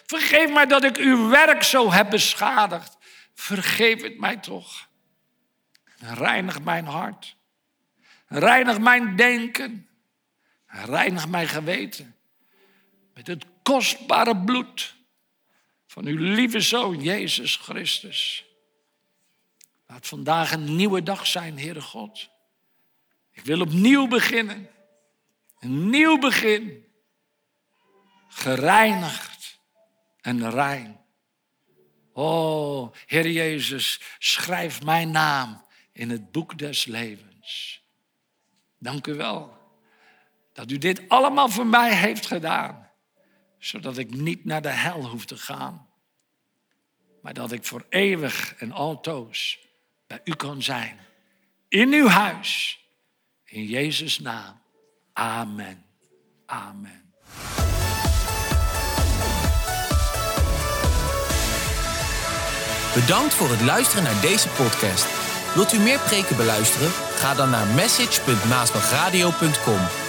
Vergeef 0.06 0.52
mij 0.52 0.66
dat 0.66 0.84
ik 0.84 0.98
uw 0.98 1.30
werk 1.30 1.64
zo 1.64 1.92
heb 1.92 2.10
beschadigd. 2.10 2.98
Vergeef 3.34 4.02
het 4.02 4.20
mij 4.20 4.38
toch. 4.38 4.88
Reinig 5.98 6.62
mijn 6.62 6.86
hart. 6.86 7.36
Reinig 8.28 8.80
mijn 8.80 9.16
denken. 9.16 9.89
Reinig 10.70 11.28
mijn 11.28 11.48
geweten. 11.48 12.16
Met 13.14 13.28
het 13.28 13.46
kostbare 13.64 14.38
bloed 14.38 14.96
van 15.88 16.06
uw 16.06 16.18
lieve 16.18 16.60
zoon 16.60 17.02
Jezus 17.02 17.56
Christus. 17.56 18.46
Laat 19.88 20.08
vandaag 20.08 20.52
een 20.52 20.76
nieuwe 20.76 21.04
dag 21.04 21.28
zijn, 21.28 21.60
Heere 21.60 21.82
God. 21.82 22.30
Ik 23.32 23.44
wil 23.44 23.62
opnieuw 23.62 24.08
beginnen. 24.08 24.70
Een 25.60 25.90
nieuw 25.90 26.20
begin. 26.20 26.86
Gereinigd 28.28 29.60
en 30.22 30.50
rein. 30.50 31.00
Oh, 32.14 32.94
Heer 33.06 33.30
Jezus, 33.30 34.02
schrijf 34.20 34.84
mijn 34.84 35.12
naam 35.12 35.66
in 35.92 36.10
het 36.10 36.32
boek 36.32 36.58
des 36.58 36.86
levens. 36.86 37.82
Dank 38.78 39.08
u 39.08 39.14
wel 39.14 39.59
dat 40.60 40.72
u 40.72 40.78
dit 40.78 41.02
allemaal 41.08 41.50
voor 41.50 41.66
mij 41.66 41.96
heeft 41.96 42.26
gedaan, 42.26 42.90
zodat 43.58 43.98
ik 43.98 44.12
niet 44.12 44.46
naar 44.46 44.62
de 44.62 44.70
hel 44.70 45.10
hoef 45.10 45.26
te 45.26 45.38
gaan, 45.38 45.88
maar 47.22 47.34
dat 47.34 47.52
ik 47.52 47.66
voor 47.66 47.86
eeuwig 47.90 48.56
en 48.56 48.72
altoos 48.72 49.60
bij 50.08 50.22
u 50.24 50.36
kan 50.36 50.64
zijn. 50.64 51.00
In 51.68 51.94
uw 51.94 52.08
huis. 52.08 52.80
In 53.46 53.66
Jezus' 53.66 54.20
naam. 54.20 54.62
Amen. 55.14 55.86
Amen. 56.46 57.14
Bedankt 62.94 63.34
voor 63.34 63.50
het 63.50 63.62
luisteren 63.62 64.04
naar 64.04 64.22
deze 64.22 64.50
podcast. 64.50 65.08
Wilt 65.56 65.74
u 65.74 65.80
meer 65.80 66.00
preken 66.00 66.36
beluisteren? 66.36 66.92
Ga 66.92 67.34
dan 67.34 67.50
naar 67.50 67.68
message.maasbachradio.com. 67.68 70.09